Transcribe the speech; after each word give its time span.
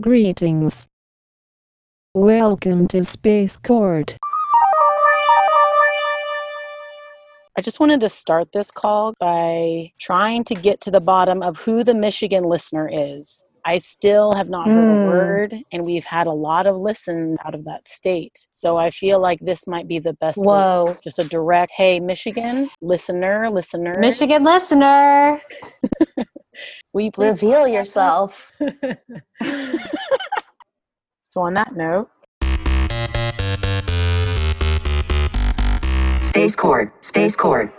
Greetings. 0.00 0.86
Welcome 2.14 2.88
to 2.88 3.04
Space 3.04 3.56
Court. 3.58 4.16
I 7.58 7.62
just 7.62 7.80
wanted 7.80 8.00
to 8.00 8.08
start 8.08 8.52
this 8.52 8.70
call 8.70 9.12
by 9.20 9.92
trying 10.00 10.44
to 10.44 10.54
get 10.54 10.80
to 10.82 10.90
the 10.90 11.00
bottom 11.00 11.42
of 11.42 11.58
who 11.58 11.84
the 11.84 11.94
Michigan 11.94 12.44
listener 12.44 12.88
is. 12.90 13.44
I 13.62 13.76
still 13.76 14.32
have 14.32 14.48
not 14.48 14.68
heard 14.68 14.88
Mm. 14.88 15.02
a 15.04 15.06
word, 15.06 15.54
and 15.70 15.84
we've 15.84 16.06
had 16.06 16.26
a 16.26 16.32
lot 16.32 16.66
of 16.66 16.76
listens 16.76 17.36
out 17.44 17.54
of 17.54 17.66
that 17.66 17.86
state. 17.86 18.46
So 18.50 18.78
I 18.78 18.88
feel 18.88 19.20
like 19.20 19.38
this 19.40 19.66
might 19.66 19.86
be 19.86 19.98
the 19.98 20.14
best. 20.14 20.38
way. 20.38 20.44
Whoa. 20.46 20.96
Just 21.04 21.18
a 21.18 21.24
direct, 21.24 21.72
hey, 21.72 22.00
Michigan 22.00 22.70
listener, 22.80 23.50
listener. 23.50 23.96
Michigan 23.98 24.44
listener, 24.44 25.42
will 26.92 27.02
you 27.02 27.12
please 27.12 27.34
reveal 27.34 27.66
yourself. 27.68 28.52
so 31.22 31.40
on 31.40 31.54
that 31.54 31.74
note, 31.76 32.10
Space 36.22 36.54
Court, 36.54 36.92
Space 37.04 37.34
Court. 37.34 37.74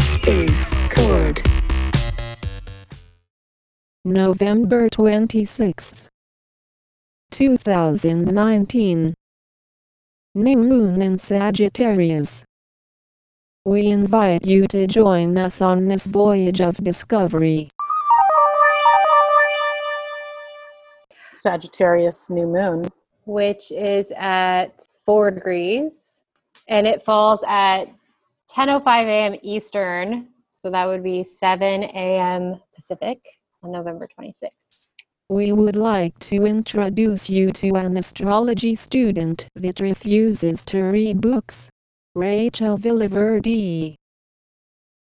Space 0.00 0.74
Court. 0.90 1.42
November 4.04 4.88
26th, 4.88 6.08
2019. 7.30 9.14
New 10.34 10.58
Moon 10.58 11.00
in 11.00 11.18
Sagittarius. 11.18 12.44
We 13.64 13.86
invite 13.86 14.44
you 14.46 14.66
to 14.68 14.86
join 14.86 15.38
us 15.38 15.62
on 15.62 15.88
this 15.88 16.06
voyage 16.06 16.60
of 16.60 16.76
discovery. 16.84 17.70
Sagittarius 21.32 22.28
new 22.30 22.46
moon. 22.46 22.88
which 23.24 23.72
is 23.72 24.12
at 24.16 24.86
four 25.04 25.30
degrees, 25.30 26.24
and 26.68 26.86
it 26.86 27.02
falls 27.02 27.42
at 27.48 27.86
10:05 28.50 29.04
a.m. 29.06 29.36
Eastern, 29.42 30.28
so 30.50 30.70
that 30.70 30.86
would 30.86 31.02
be 31.02 31.24
7 31.24 31.84
a.m. 31.84 32.60
Pacific 32.74 33.20
on 33.62 33.72
November 33.72 34.08
26th. 34.18 34.77
We 35.30 35.52
would 35.52 35.76
like 35.76 36.18
to 36.20 36.46
introduce 36.46 37.28
you 37.28 37.52
to 37.52 37.74
an 37.76 37.98
astrology 37.98 38.74
student 38.74 39.46
that 39.54 39.78
refuses 39.78 40.64
to 40.64 40.82
read 40.82 41.20
books. 41.20 41.68
Rachel 42.14 42.78
Villaverde. 42.78 43.94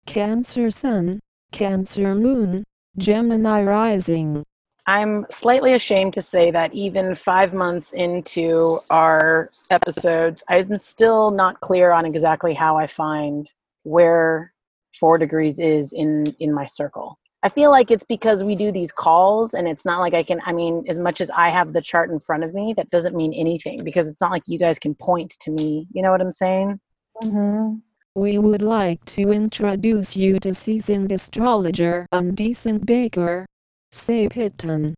Cancer 0.07 0.71
Sun, 0.71 1.19
Cancer 1.51 2.15
Moon, 2.15 2.63
Gemini 2.97 3.65
Rising. 3.65 4.45
I'm 4.87 5.27
slightly 5.33 5.75
ashamed 5.75 6.15
to 6.15 6.23
say 6.23 6.53
that 6.53 6.73
even 6.73 7.17
five 7.17 7.53
months 7.53 7.93
into 7.93 8.79
our 8.91 9.51
episodes, 9.71 10.45
I'm 10.49 10.77
still 10.77 11.33
not 11.33 11.59
clear 11.59 11.91
on 11.91 12.07
exactly 12.07 12.55
how 12.55 12.77
I 12.77 12.87
find 12.87 13.53
where 13.83 14.53
four 14.95 15.19
degrees 15.19 15.59
is 15.59 15.93
in 15.93 16.27
in 16.39 16.55
my 16.55 16.67
circle. 16.67 17.19
I 17.45 17.51
feel 17.51 17.71
like 17.71 17.91
it's 17.91 18.07
because 18.07 18.43
we 18.43 18.57
do 18.57 18.73
these 18.73 18.91
calls, 18.91 19.53
and 19.53 19.69
it's 19.69 19.85
not 19.85 20.01
like 20.01 20.15
I 20.15 20.23
can. 20.23 20.41
I 20.47 20.53
mean, 20.55 20.83
as 20.89 20.99
much 20.99 21.21
as 21.21 21.29
I 21.29 21.51
have 21.51 21.75
the 21.75 21.83
chart 21.83 22.11
in 22.11 22.19
front 22.19 22.43
of 22.43 22.55
me, 22.55 22.73
that 22.79 22.89
doesn't 22.89 23.15
mean 23.15 23.35
anything 23.35 23.85
because 23.85 24.09
it's 24.09 24.23
not 24.23 24.31
like 24.31 24.45
you 24.47 24.59
guys 24.59 24.79
can 24.79 24.95
point 24.95 25.37
to 25.41 25.51
me. 25.51 25.87
You 25.93 26.03
know 26.03 26.11
what 26.11 26.23
I'm 26.23 26.31
saying? 26.31 26.81
Mm-hmm. 27.23 27.75
We 28.15 28.39
would 28.39 28.63
like 28.63 29.05
to 29.17 29.31
introduce 29.31 30.17
you 30.17 30.41
to 30.41 30.55
seasoned 30.55 31.13
astrologer 31.13 32.07
Undecent 32.13 32.87
Baker, 32.87 33.45
Say 33.93 34.27
Pitton. 34.29 34.95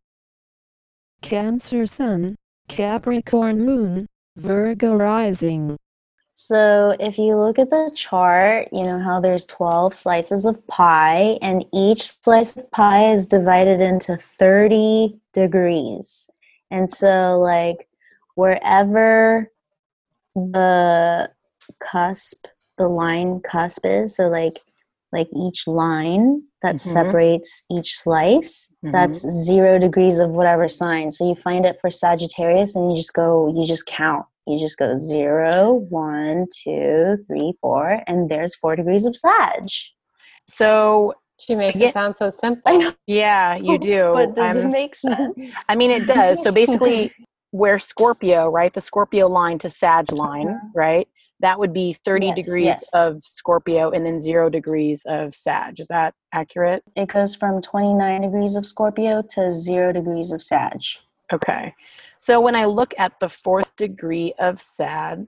Cancer 1.21 1.85
Sun, 1.85 2.37
Capricorn 2.69 3.65
Moon, 3.65 4.07
Virgo 4.37 4.95
Rising. 4.95 5.75
So 6.39 6.95
if 6.99 7.17
you 7.17 7.35
look 7.35 7.57
at 7.57 7.71
the 7.71 7.89
chart, 7.95 8.67
you 8.71 8.83
know 8.83 8.99
how 8.99 9.19
there's 9.19 9.47
12 9.47 9.95
slices 9.95 10.45
of 10.45 10.65
pie, 10.67 11.39
and 11.41 11.65
each 11.73 12.03
slice 12.03 12.55
of 12.55 12.69
pie 12.69 13.11
is 13.11 13.27
divided 13.27 13.81
into 13.81 14.17
30 14.17 15.19
degrees. 15.33 16.29
And 16.69 16.87
so, 16.87 17.39
like, 17.39 17.89
wherever 18.35 19.51
the 20.35 21.31
cusp, 21.79 22.45
the 22.77 22.87
line 22.87 23.39
cusp 23.39 23.83
is, 23.83 24.15
so 24.15 24.27
like, 24.27 24.61
like 25.11 25.29
each 25.35 25.65
line 25.65 26.43
that 26.61 26.75
Mhm. 26.75 26.79
separates 26.81 27.63
each 27.71 27.97
slice, 27.97 28.71
that's 28.83 29.27
zero 29.27 29.79
degrees 29.79 30.19
of 30.19 30.29
whatever 30.35 30.67
sign. 30.67 31.09
So 31.09 31.27
you 31.27 31.33
find 31.33 31.65
it 31.65 31.81
for 31.81 31.89
Sagittarius, 31.89 32.75
and 32.75 32.91
you 32.91 32.97
just 32.97 33.13
go, 33.13 33.47
you 33.47 33.65
just 33.65 33.87
count. 33.87 34.27
You 34.47 34.57
just 34.59 34.77
go 34.77 34.97
zero, 34.97 35.73
one, 35.89 36.47
two, 36.63 37.17
three, 37.27 37.53
four, 37.61 38.01
and 38.07 38.29
there's 38.29 38.55
four 38.55 38.75
degrees 38.75 39.05
of 39.05 39.15
Sag. 39.15 39.67
So 40.47 41.13
She 41.39 41.53
makes 41.53 41.79
Yeah. 41.79 41.89
it 41.89 41.93
sound 41.93 42.15
so 42.15 42.29
simple. 42.29 42.63
I 42.65 42.77
know, 42.77 42.93
yeah, 43.05 43.55
you 43.57 43.77
do. 43.93 44.09
but 44.13 44.33
does 44.33 44.55
it 44.57 44.61
I'm- 44.61 44.71
make 44.71 44.95
sense? 44.95 45.37
I 45.69 45.75
mean, 45.75 45.91
it 45.91 46.07
does. 46.07 46.41
So 46.41 46.51
basically, 46.51 47.11
where 47.51 47.77
Scorpio, 47.77 48.49
right, 48.49 48.73
the 48.73 48.81
Scorpio 48.81 49.27
line 49.27 49.59
to 49.59 49.69
Sag 49.69 50.11
line, 50.11 50.47
Uh-huh. 50.49 50.67
right, 50.73 51.07
that 51.39 51.59
would 51.59 51.73
be 51.73 51.93
30 52.03 52.27
Yes, 52.27 52.35
degrees 52.37 52.65
yes. 52.65 52.89
of 52.93 53.19
Scorpio 53.23 53.91
and 53.91 54.03
then 54.03 54.19
zero 54.19 54.49
degrees 54.49 55.03
of 55.05 55.35
Sag. 55.35 55.79
Is 55.79 55.87
that 55.89 56.15
accurate? 56.33 56.81
It 56.95 57.09
goes 57.09 57.35
from 57.35 57.61
29 57.61 58.21
degrees 58.23 58.55
of 58.55 58.65
Scorpio 58.65 59.21
to 59.35 59.51
zero 59.51 59.93
degrees 59.93 60.31
of 60.31 60.41
Sag. 60.41 60.79
Okay. 61.33 61.73
So 62.17 62.39
when 62.39 62.55
I 62.55 62.65
look 62.65 62.93
at 62.97 63.19
the 63.19 63.29
fourth 63.29 63.75
degree 63.75 64.33
of 64.39 64.61
Sag, 64.61 65.27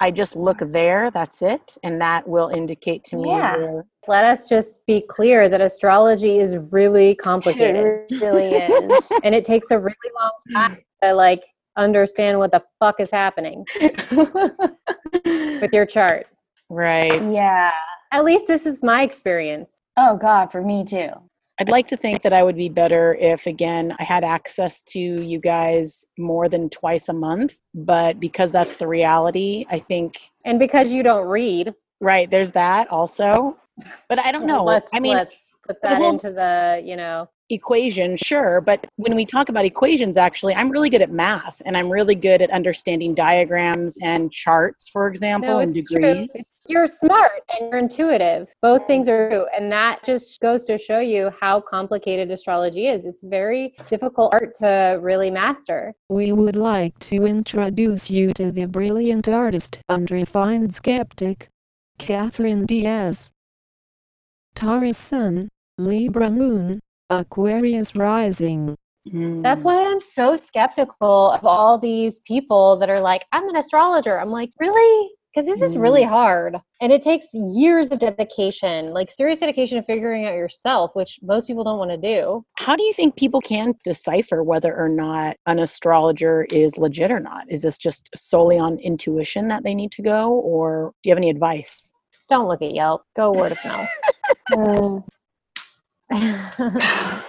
I 0.00 0.12
just 0.12 0.36
look 0.36 0.58
there, 0.60 1.10
that's 1.10 1.42
it, 1.42 1.76
and 1.82 2.00
that 2.00 2.26
will 2.28 2.48
indicate 2.50 3.02
to 3.04 3.16
me 3.16 3.30
Yeah. 3.30 3.56
where. 3.56 3.84
Let 4.06 4.24
us 4.24 4.48
just 4.48 4.86
be 4.86 5.00
clear 5.00 5.48
that 5.48 5.60
astrology 5.60 6.38
is 6.38 6.72
really 6.72 7.16
complicated, 7.16 8.04
It 8.10 8.20
really 8.20 8.54
is. 8.54 9.10
and 9.24 9.34
it 9.34 9.44
takes 9.44 9.70
a 9.72 9.78
really 9.78 9.96
long 10.20 10.30
time 10.54 10.76
to 11.02 11.14
like 11.14 11.44
understand 11.76 12.38
what 12.38 12.52
the 12.52 12.62
fuck 12.80 13.00
is 13.00 13.10
happening 13.10 13.64
with 15.22 15.72
your 15.72 15.86
chart. 15.94 16.26
right. 16.68 17.20
yeah. 17.32 17.72
At 18.12 18.24
least 18.24 18.46
this 18.46 18.64
is 18.66 18.82
my 18.82 19.02
experience. 19.02 19.82
Oh, 19.96 20.16
God, 20.16 20.50
for 20.50 20.62
me 20.62 20.84
too. 20.84 21.10
I'd 21.60 21.68
like 21.68 21.88
to 21.88 21.96
think 21.96 22.22
that 22.22 22.32
I 22.32 22.44
would 22.44 22.56
be 22.56 22.68
better 22.68 23.16
if, 23.16 23.46
again, 23.46 23.94
I 23.98 24.04
had 24.04 24.22
access 24.22 24.82
to 24.84 24.98
you 25.00 25.40
guys 25.40 26.04
more 26.16 26.48
than 26.48 26.70
twice 26.70 27.08
a 27.08 27.12
month. 27.12 27.56
But 27.74 28.20
because 28.20 28.52
that's 28.52 28.76
the 28.76 28.86
reality, 28.86 29.64
I 29.68 29.80
think, 29.80 30.18
And 30.44 30.58
because 30.58 30.90
you 30.90 31.02
don't 31.02 31.26
read, 31.26 31.74
right, 32.00 32.30
there's 32.30 32.52
that 32.52 32.90
also. 32.90 33.58
But 34.08 34.18
I 34.18 34.32
don't 34.32 34.46
know. 34.46 34.64
Let's 34.64 34.90
I 34.94 35.00
mean, 35.00 35.14
let's 35.14 35.50
put 35.68 35.80
that 35.82 35.98
whole- 35.98 36.10
into 36.10 36.30
the 36.32 36.82
you 36.84 36.96
know. 36.96 37.28
equation, 37.50 38.16
sure. 38.16 38.60
But 38.60 38.86
when 38.96 39.14
we 39.14 39.24
talk 39.24 39.48
about 39.48 39.64
equations, 39.64 40.16
actually, 40.18 40.54
I'm 40.54 40.68
really 40.70 40.90
good 40.90 41.00
at 41.00 41.10
math 41.10 41.62
and 41.64 41.76
I'm 41.78 41.88
really 41.90 42.14
good 42.14 42.42
at 42.42 42.50
understanding 42.50 43.14
diagrams 43.14 43.96
and 44.02 44.30
charts, 44.30 44.88
for 44.90 45.08
example, 45.08 45.48
No, 45.48 45.58
and 45.60 45.74
it's 45.74 45.90
true. 45.90 46.00
degrees. 46.00 46.48
You're 46.66 46.86
smart 46.86 47.40
and 47.58 47.70
you're 47.70 47.78
intuitive. 47.78 48.52
Both 48.60 48.86
things 48.86 49.08
are 49.08 49.30
true, 49.30 49.46
and 49.56 49.72
that 49.72 50.04
just 50.04 50.38
goes 50.40 50.66
to 50.66 50.76
show 50.76 50.98
you 50.98 51.30
how 51.40 51.60
complicated 51.62 52.30
astrology 52.30 52.88
is. 52.88 53.06
It's 53.06 53.22
very 53.22 53.74
difficult 53.88 54.34
art 54.34 54.52
to 54.56 54.98
really 55.00 55.30
master. 55.30 55.94
We 56.10 56.32
would 56.32 56.56
like 56.56 56.98
to 57.10 57.24
introduce 57.24 58.10
you 58.10 58.34
to 58.34 58.52
the 58.52 58.66
brilliant 58.66 59.26
artist 59.26 59.80
and 59.88 60.10
refined 60.10 60.74
skeptic, 60.74 61.48
Catherine 61.98 62.66
Diaz. 62.66 63.32
Taurus 64.54 64.98
Sun, 64.98 65.48
Libra 65.78 66.30
Moon, 66.30 66.80
Aquarius 67.08 67.94
Rising. 67.94 68.76
That's 69.06 69.62
Mm. 69.62 69.64
why 69.64 69.90
I'm 69.90 70.00
so 70.00 70.36
skeptical 70.36 71.30
of 71.30 71.46
all 71.46 71.78
these 71.78 72.18
people 72.26 72.76
that 72.78 72.90
are 72.90 73.00
like, 73.00 73.24
I'm 73.32 73.48
an 73.48 73.56
astrologer. 73.56 74.18
I'm 74.20 74.28
like, 74.30 74.50
really? 74.58 75.10
Because 75.32 75.46
this 75.46 75.62
is 75.62 75.76
really 75.76 76.02
hard. 76.02 76.56
And 76.80 76.90
it 76.90 77.00
takes 77.00 77.26
years 77.32 77.92
of 77.92 78.00
dedication, 78.00 78.92
like 78.92 79.10
serious 79.10 79.38
dedication 79.38 79.78
of 79.78 79.86
figuring 79.86 80.26
out 80.26 80.34
yourself, 80.34 80.90
which 80.94 81.18
most 81.22 81.46
people 81.46 81.62
don't 81.62 81.78
want 81.78 81.90
to 81.92 81.96
do. 81.96 82.44
How 82.56 82.74
do 82.74 82.82
you 82.82 82.92
think 82.92 83.16
people 83.16 83.40
can 83.40 83.72
decipher 83.84 84.42
whether 84.42 84.76
or 84.76 84.88
not 84.88 85.36
an 85.46 85.60
astrologer 85.60 86.44
is 86.50 86.76
legit 86.76 87.12
or 87.12 87.20
not? 87.20 87.44
Is 87.48 87.62
this 87.62 87.78
just 87.78 88.10
solely 88.16 88.58
on 88.58 88.78
intuition 88.78 89.48
that 89.48 89.62
they 89.62 89.74
need 89.74 89.92
to 89.92 90.02
go, 90.02 90.32
or 90.32 90.92
do 91.02 91.08
you 91.08 91.12
have 91.12 91.18
any 91.18 91.30
advice? 91.30 91.92
Don't 92.28 92.48
look 92.48 92.60
at 92.62 92.74
Yelp. 92.74 93.04
Go 93.14 93.32
word 93.32 93.52
of 93.52 93.64
mouth. 93.64 93.88
Mm, 94.50 95.04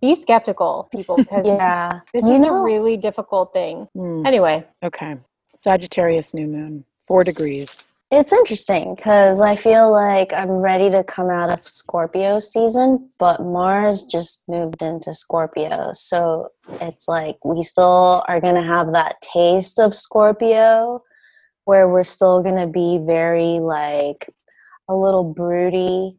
Be 0.00 0.14
skeptical, 0.14 0.88
people, 0.92 1.16
because 1.16 1.46
yeah. 1.46 2.00
this 2.12 2.24
You 2.24 2.32
is 2.32 2.44
a 2.44 2.52
really 2.52 2.96
difficult 2.96 3.52
thing. 3.52 3.88
Hmm, 3.94 4.26
Anyway, 4.26 4.64
okay. 4.82 5.16
Sagittarius 5.54 6.34
new 6.34 6.46
moon, 6.46 6.84
four 6.98 7.24
degrees. 7.24 7.92
It's 8.12 8.32
interesting 8.32 8.94
because 8.94 9.40
I 9.40 9.56
feel 9.56 9.90
like 9.90 10.32
I'm 10.32 10.50
ready 10.50 10.90
to 10.90 11.02
come 11.02 11.28
out 11.28 11.50
of 11.50 11.66
Scorpio 11.66 12.38
season, 12.38 13.10
but 13.18 13.42
Mars 13.42 14.04
just 14.04 14.44
moved 14.46 14.80
into 14.80 15.12
Scorpio. 15.12 15.90
So 15.92 16.50
it's 16.80 17.08
like 17.08 17.44
we 17.44 17.62
still 17.62 18.22
are 18.28 18.40
going 18.40 18.54
to 18.54 18.62
have 18.62 18.92
that 18.92 19.20
taste 19.22 19.80
of 19.80 19.92
Scorpio 19.92 21.02
where 21.64 21.88
we're 21.88 22.04
still 22.04 22.44
going 22.44 22.56
to 22.56 22.68
be 22.68 23.00
very 23.04 23.58
like 23.58 24.30
a 24.88 24.94
little 24.94 25.24
broody. 25.24 26.16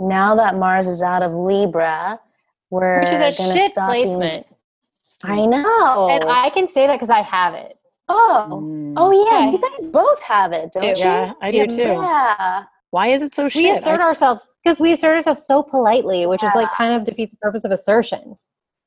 Now 0.00 0.34
that 0.36 0.56
Mars 0.56 0.86
is 0.86 1.02
out 1.02 1.22
of 1.22 1.32
Libra, 1.32 2.18
we're 2.70 3.00
Which 3.00 3.10
is 3.10 3.14
a 3.34 3.36
gonna 3.38 3.52
shit 3.58 3.70
stop 3.72 3.92
being- 3.92 4.06
placement. 4.16 4.46
I 5.22 5.44
know. 5.44 6.08
And 6.10 6.24
I 6.24 6.48
can 6.50 6.66
say 6.68 6.86
that 6.86 6.94
because 6.96 7.10
I 7.10 7.20
have 7.20 7.54
it. 7.54 7.76
oh, 8.08 8.48
Mm. 8.50 8.94
oh 8.96 9.12
yeah, 9.24 9.44
Yeah. 9.44 9.50
you 9.52 9.58
guys 9.58 9.92
both 9.92 10.20
have 10.22 10.52
it, 10.52 10.72
don't 10.72 10.82
you? 10.82 10.94
yeah, 10.96 11.32
I 11.40 11.50
do 11.52 11.58
Yeah. 11.58 11.66
too. 11.66 11.76
Yeah. 11.82 12.64
Why 12.90 13.06
is 13.08 13.22
it 13.22 13.32
so 13.32 13.46
shit? 13.46 13.62
We 13.62 13.70
assert 13.70 14.00
I- 14.00 14.02
ourselves 14.04 14.48
because 14.64 14.80
we 14.80 14.92
assert 14.92 15.14
ourselves 15.14 15.46
so 15.46 15.62
politely, 15.62 16.26
which 16.26 16.42
is 16.42 16.50
like 16.56 16.72
kind 16.72 16.94
of 16.94 17.04
defeats 17.04 17.30
the 17.30 17.36
purpose 17.36 17.64
of 17.64 17.70
assertion. 17.70 18.36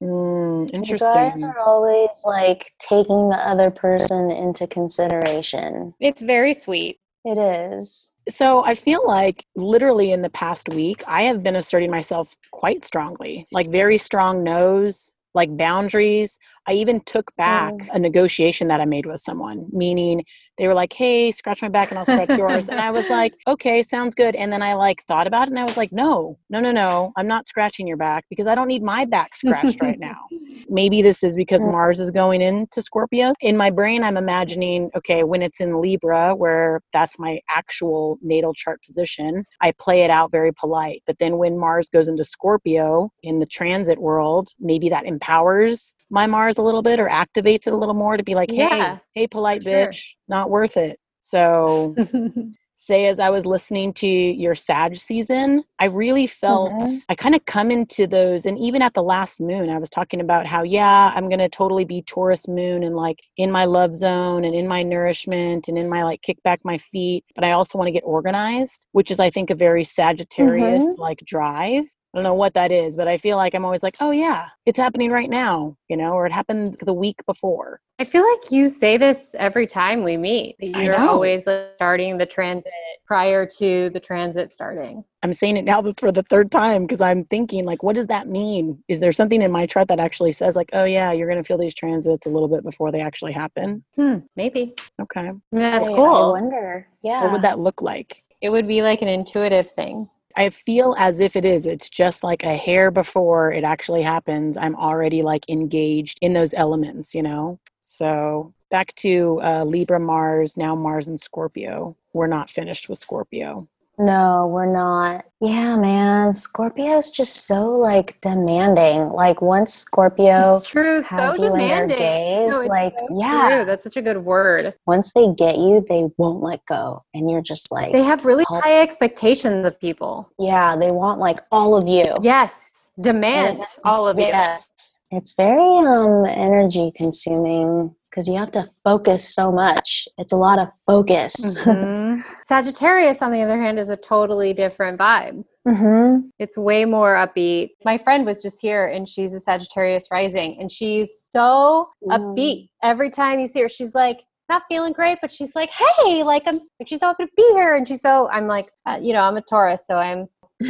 Mm, 0.03 0.69
You 0.73 0.97
guys 0.97 1.41
are 1.43 1.59
always 1.59 2.09
like 2.25 2.73
taking 2.79 3.29
the 3.29 3.37
other 3.37 3.71
person 3.71 4.29
into 4.29 4.67
consideration. 4.67 5.93
It's 6.01 6.19
very 6.19 6.53
sweet. 6.53 6.99
It 7.25 7.37
is. 7.37 8.11
So 8.29 8.63
I 8.63 8.75
feel 8.75 9.05
like 9.05 9.45
literally 9.55 10.11
in 10.11 10.21
the 10.21 10.29
past 10.29 10.69
week, 10.69 11.03
I 11.07 11.23
have 11.23 11.43
been 11.43 11.55
asserting 11.55 11.91
myself 11.91 12.35
quite 12.51 12.83
strongly, 12.83 13.45
like 13.51 13.69
very 13.69 13.97
strong 13.97 14.43
nose, 14.43 15.11
like 15.33 15.55
boundaries. 15.55 16.37
I 16.67 16.73
even 16.73 17.01
took 17.01 17.35
back 17.35 17.73
Mm. 17.73 17.87
a 17.93 17.99
negotiation 17.99 18.67
that 18.69 18.79
I 18.81 18.85
made 18.85 19.05
with 19.05 19.19
someone, 19.19 19.67
meaning 19.71 20.23
they 20.57 20.67
were 20.67 20.73
like, 20.73 20.93
hey, 20.93 21.31
scratch 21.31 21.61
my 21.61 21.69
back 21.69 21.89
and 21.89 21.97
I'll 21.97 22.05
scratch 22.05 22.29
yours. 22.37 22.69
And 22.69 22.79
I 22.79 22.91
was 22.91 23.09
like, 23.09 23.33
okay, 23.47 23.81
sounds 23.83 24.15
good. 24.15 24.35
And 24.35 24.53
then 24.53 24.61
I 24.61 24.73
like 24.75 25.01
thought 25.03 25.27
about 25.27 25.47
it 25.47 25.51
and 25.51 25.59
I 25.59 25.65
was 25.65 25.77
like, 25.77 25.91
no, 25.91 26.37
no, 26.49 26.59
no, 26.59 26.71
no, 26.71 27.11
I'm 27.17 27.27
not 27.27 27.47
scratching 27.47 27.87
your 27.87 27.97
back 27.97 28.25
because 28.29 28.47
I 28.47 28.55
don't 28.55 28.67
need 28.67 28.83
my 28.83 29.05
back 29.05 29.35
scratched 29.35 29.81
right 29.81 29.99
now. 30.11 30.27
Maybe 30.69 31.01
this 31.01 31.23
is 31.23 31.35
because 31.35 31.63
Mm. 31.63 31.71
Mars 31.71 31.99
is 31.99 32.09
going 32.11 32.41
into 32.41 32.81
Scorpio. 32.81 33.33
In 33.41 33.57
my 33.57 33.69
brain, 33.69 34.03
I'm 34.03 34.15
imagining, 34.17 34.89
okay, 34.95 35.23
when 35.23 35.41
it's 35.41 35.59
in 35.59 35.71
Libra, 35.81 36.35
where 36.35 36.81
that's 36.93 37.19
my 37.19 37.39
actual 37.49 38.17
natal 38.21 38.53
chart 38.53 38.79
position, 38.85 39.43
I 39.61 39.73
play 39.77 40.01
it 40.03 40.09
out 40.09 40.31
very 40.31 40.51
polite. 40.53 41.03
But 41.05 41.19
then 41.19 41.37
when 41.37 41.59
Mars 41.59 41.89
goes 41.89 42.07
into 42.07 42.23
Scorpio 42.23 43.09
in 43.23 43.39
the 43.39 43.45
transit 43.45 43.99
world, 43.99 44.49
maybe 44.59 44.87
that 44.89 45.05
empowers 45.05 45.95
my 46.09 46.27
Mars 46.27 46.52
a 46.57 46.61
little 46.61 46.81
bit 46.81 46.99
or 46.99 47.07
activates 47.07 47.67
it 47.67 47.73
a 47.73 47.77
little 47.77 47.95
more 47.95 48.17
to 48.17 48.23
be 48.23 48.35
like, 48.35 48.51
hey, 48.51 48.57
Yeah, 48.59 48.97
hey, 49.13 49.27
polite 49.27 49.63
sure. 49.63 49.87
bitch, 49.87 50.05
not 50.27 50.49
worth 50.49 50.77
it. 50.77 50.99
So 51.21 51.95
say 52.75 53.05
as 53.05 53.19
I 53.19 53.29
was 53.29 53.45
listening 53.45 53.93
to 53.93 54.07
your 54.07 54.55
Sag 54.55 54.95
season, 54.97 55.63
I 55.79 55.85
really 55.85 56.27
felt 56.27 56.71
Mhm. 56.73 57.01
I 57.07 57.15
kind 57.15 57.35
of 57.35 57.45
come 57.45 57.71
into 57.71 58.07
those 58.07 58.45
and 58.45 58.57
even 58.57 58.81
at 58.81 58.93
the 58.93 59.03
last 59.03 59.39
moon 59.39 59.69
I 59.69 59.77
was 59.77 59.89
talking 59.89 60.19
about 60.19 60.45
how 60.47 60.63
yeah, 60.63 61.11
I'm 61.15 61.29
going 61.29 61.39
to 61.39 61.49
totally 61.49 61.85
be 61.85 62.01
Taurus 62.01 62.47
moon 62.47 62.83
and 62.83 62.95
like 62.95 63.21
in 63.37 63.51
my 63.51 63.65
love 63.65 63.95
zone 63.95 64.43
and 64.43 64.55
in 64.55 64.67
my 64.67 64.83
nourishment 64.83 65.67
and 65.67 65.77
in 65.77 65.89
my 65.89 66.03
like 66.03 66.21
kick 66.23 66.41
back 66.43 66.59
my 66.63 66.77
feet, 66.77 67.23
but 67.35 67.43
I 67.43 67.51
also 67.51 67.77
want 67.77 67.87
to 67.87 67.91
get 67.93 68.03
organized, 68.05 68.87
which 68.91 69.11
is 69.11 69.19
I 69.19 69.29
think 69.29 69.49
a 69.49 69.55
very 69.55 69.83
Sagittarius 69.83 70.95
like 70.97 71.19
drive. 71.25 71.85
I 72.13 72.17
don't 72.19 72.23
know 72.23 72.35
what 72.35 72.53
that 72.53 72.71
is, 72.71 72.95
but 72.95 73.07
I 73.07 73.17
feel 73.17 73.37
like 73.37 73.55
I'm 73.55 73.65
always 73.65 73.81
like, 73.81 73.95
oh 73.99 74.11
yeah, 74.11 74.49
it's 74.67 74.77
happening 74.77 75.09
right 75.09 75.29
now, 75.29 75.75
you 75.89 75.97
know, 75.97 76.11
or 76.11 76.27
it 76.27 76.31
happened 76.31 76.77
the 76.81 76.93
week 76.93 77.25
before. 77.25 77.81
I 77.97 78.05
feel 78.05 78.23
like 78.29 78.51
you 78.51 78.69
say 78.69 78.97
this 78.97 79.35
every 79.39 79.65
time 79.65 80.03
we 80.03 80.17
meet. 80.17 80.57
that 80.59 80.83
You're 80.83 80.95
always 80.95 81.47
like, 81.47 81.71
starting 81.75 82.19
the 82.19 82.25
transit 82.27 82.71
prior 83.05 83.47
to 83.57 83.89
the 83.89 83.99
transit 83.99 84.51
starting. 84.51 85.03
I'm 85.23 85.33
saying 85.33 85.57
it 85.57 85.65
now 85.65 85.81
for 85.97 86.11
the 86.11 86.23
third 86.23 86.51
time 86.51 86.83
because 86.83 87.01
I'm 87.01 87.23
thinking, 87.25 87.65
like, 87.65 87.81
what 87.81 87.95
does 87.95 88.07
that 88.07 88.27
mean? 88.27 88.83
Is 88.87 88.99
there 88.99 89.11
something 89.11 89.41
in 89.41 89.51
my 89.51 89.65
chart 89.65 89.87
that 89.87 89.99
actually 89.99 90.33
says, 90.33 90.55
like, 90.55 90.69
oh, 90.73 90.85
yeah, 90.85 91.11
you're 91.11 91.27
going 91.27 91.41
to 91.41 91.47
feel 91.47 91.57
these 91.57 91.73
transits 91.73 92.27
a 92.27 92.29
little 92.29 92.47
bit 92.47 92.63
before 92.63 92.91
they 92.91 93.01
actually 93.01 93.31
happen? 93.31 93.83
Hmm, 93.95 94.17
maybe. 94.35 94.75
Okay. 95.01 95.31
That's 95.51 95.87
I, 95.87 95.91
I 95.91 96.27
wonder. 96.29 96.87
Yeah. 97.01 97.23
What 97.23 97.33
would 97.33 97.41
that 97.41 97.57
look 97.57 97.81
like? 97.81 98.23
It 98.41 98.51
would 98.51 98.67
be 98.67 98.81
like 98.81 99.01
an 99.01 99.07
intuitive 99.07 99.71
thing. 99.71 100.09
I 100.35 100.49
feel 100.49 100.95
as 100.97 101.19
if 101.19 101.35
it 101.35 101.45
is. 101.45 101.65
It's 101.65 101.89
just 101.89 102.23
like 102.23 102.43
a 102.43 102.55
hair 102.55 102.91
before 102.91 103.51
it 103.51 103.63
actually 103.63 104.01
happens. 104.01 104.57
I'm 104.57 104.75
already 104.75 105.21
like 105.21 105.49
engaged 105.49 106.17
in 106.21 106.33
those 106.33 106.53
elements, 106.53 107.13
you 107.13 107.21
know? 107.21 107.59
So 107.81 108.53
back 108.71 108.95
to 108.95 109.39
uh, 109.43 109.63
Libra 109.65 109.99
Mars, 109.99 110.57
now 110.57 110.75
Mars 110.75 111.07
and 111.07 111.19
Scorpio. 111.19 111.97
We're 112.13 112.27
not 112.27 112.49
finished 112.49 112.89
with 112.89 112.97
Scorpio. 112.97 113.67
No, 113.99 114.47
we're 114.51 114.71
not. 114.73 115.25
Yeah, 115.39 115.77
man. 115.77 116.33
Scorpio 116.33 116.97
is 116.97 117.11
just 117.11 117.45
so 117.45 117.69
like 117.77 118.19
demanding. 118.21 119.09
Like 119.09 119.41
once 119.41 119.71
Scorpio 119.73 120.57
It's 120.57 120.67
true. 120.69 121.01
has 121.03 121.35
so 121.35 121.43
you 121.43 121.53
in 121.53 121.59
their 121.59 121.85
gaze, 121.87 122.49
No, 122.49 122.61
like 122.61 122.95
so 122.97 123.07
yeah, 123.19 123.49
true. 123.57 123.65
That's 123.65 123.83
such 123.83 123.97
a 123.97 124.01
good 124.01 124.17
word. 124.25 124.73
once 124.87 125.13
they 125.13 125.27
get 125.37 125.57
you, 125.57 125.85
they 125.87 126.05
won't 126.17 126.41
let 126.41 126.65
go, 126.65 127.03
and 127.13 127.29
you're 127.29 127.41
just 127.41 127.71
like, 127.71 127.91
They 127.91 128.01
have 128.03 128.25
really 128.25 128.45
help. 128.49 128.63
high 128.63 128.81
expectations 128.81 129.65
of 129.67 129.79
people. 129.79 130.27
yeah, 130.39 130.75
they 130.75 130.89
want 130.91 131.19
like 131.19 131.39
all 131.51 131.75
of 131.77 131.87
you. 131.87 132.15
Yes. 132.21 132.87
Demand 132.99 133.55
it's- 133.59 133.79
all 133.85 134.07
of 134.07 134.17
you. 134.17 134.25
Yes, 134.25 135.01
it's 135.11 135.33
very 135.35 135.61
um 135.85 136.25
energy 136.25 136.91
consuming 136.95 137.95
because 138.09 138.27
you 138.27 138.35
have 138.37 138.51
to 138.51 138.67
focus 138.83 139.27
so 139.35 139.51
much. 139.51 140.07
It's 140.17 140.31
a 140.31 140.37
lot 140.37 140.57
of 140.59 140.69
focus. 140.87 141.57
Mhm. 141.63 142.02
Sagittarius, 142.43 143.21
on 143.21 143.31
the 143.31 143.41
other 143.41 143.59
hand, 143.61 143.79
is 143.79 143.89
a 143.89 143.97
totally 143.97 144.53
different 144.53 144.99
vibe. 144.99 145.43
hmm 145.67 146.27
It's 146.39 146.57
way 146.57 146.85
more 146.85 147.15
upbeat. 147.15 147.69
My 147.85 147.97
friend 147.97 148.25
was 148.25 148.41
just 148.41 148.61
here 148.61 148.85
and 148.87 149.07
she's 149.07 149.33
a 149.33 149.39
Sagittarius 149.39 150.07
rising 150.11 150.57
and 150.59 150.71
she's 150.71 151.29
so 151.31 151.89
upbeat. 152.09 152.69
Every 152.83 153.09
time 153.09 153.39
you 153.39 153.47
see 153.47 153.61
her, 153.61 153.69
she's 153.69 153.95
like, 153.95 154.21
not 154.49 154.63
feeling 154.69 154.93
great, 154.93 155.19
but 155.21 155.31
she's 155.31 155.55
like, 155.55 155.69
hey, 155.71 156.23
like 156.23 156.43
I'm 156.45 156.55
like 156.79 156.87
she's 156.87 156.99
so 156.99 157.07
happy 157.07 157.25
to 157.25 157.31
be 157.35 157.49
here. 157.53 157.75
And 157.75 157.87
she's 157.87 158.01
so 158.01 158.29
I'm 158.29 158.47
like, 158.47 158.69
uh, 158.85 158.99
you 159.01 159.13
know, 159.13 159.21
I'm 159.21 159.37
a 159.37 159.41
Taurus, 159.41 159.87
so 159.87 159.95
I'm 159.95 160.27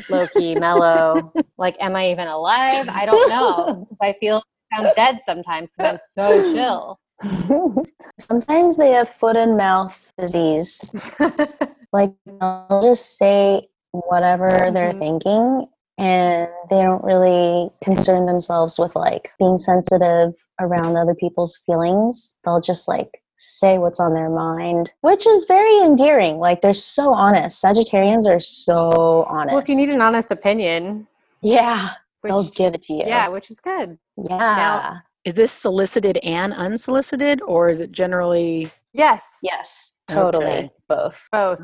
low 0.09 0.27
key, 0.27 0.55
mellow. 0.59 1.33
like, 1.57 1.75
am 1.79 1.95
I 1.95 2.11
even 2.11 2.27
alive? 2.27 2.87
I 2.89 3.05
don't 3.05 3.27
know. 3.27 3.87
I 4.01 4.13
feel 4.19 4.43
I'm 4.73 4.89
dead 4.95 5.19
sometimes 5.25 5.71
because 5.71 5.91
I'm 5.91 5.99
so 6.23 6.53
chill. 6.53 6.99
Sometimes 8.19 8.77
they 8.77 8.91
have 8.91 9.09
foot 9.09 9.35
and 9.35 9.57
mouth 9.57 10.11
disease. 10.17 10.91
like 11.93 12.13
they'll 12.25 12.79
just 12.81 13.17
say 13.17 13.67
whatever 13.91 14.71
they're 14.73 14.93
Mhm. 14.93 14.99
thinking 14.99 15.67
and 15.99 16.47
they 16.69 16.81
don't 16.81 17.03
really 17.03 17.69
concern 17.83 18.25
themselves 18.25 18.79
with 18.79 18.95
like 18.95 19.31
being 19.37 19.57
sensitive 19.57 20.33
around 20.59 20.97
other 20.97 21.13
people's 21.15 21.57
feelings. 21.65 22.37
They'll 22.43 22.61
just 22.61 22.87
like 22.87 23.21
say 23.35 23.77
what's 23.77 23.99
on 23.99 24.13
their 24.13 24.29
mind 24.29 24.91
which 25.01 25.27
is 25.27 25.43
very 25.45 25.77
endearing. 25.79 26.37
Like 26.37 26.61
they're 26.61 26.73
so 26.73 27.13
honest. 27.13 27.63
Sagittarians 27.63 28.25
are 28.25 28.39
so 28.39 29.25
honest 29.29 29.53
well, 29.53 29.59
if 29.61 29.69
you 29.69 29.75
need 29.75 29.89
an 29.89 30.01
honest 30.01 30.31
opinion, 30.31 31.07
yeah. 31.41 31.89
They'll 32.23 32.49
give 32.49 32.73
it 32.73 32.81
to 32.83 32.93
you. 32.93 33.03
Yeah, 33.05 33.27
which 33.27 33.51
is 33.51 33.59
good. 33.59 33.97
yeah 34.29 34.99
Is 35.25 35.35
this 35.35 35.51
solicited 35.51 36.17
and 36.17 36.53
unsolicited, 36.53 37.41
or 37.41 37.69
is 37.69 37.79
it 37.79 37.91
generally 37.91 38.69
Yes, 38.91 39.39
yes 39.41 39.95
totally 40.07 40.45
Okay. 40.45 40.69
both 40.87 41.27
both. 41.31 41.61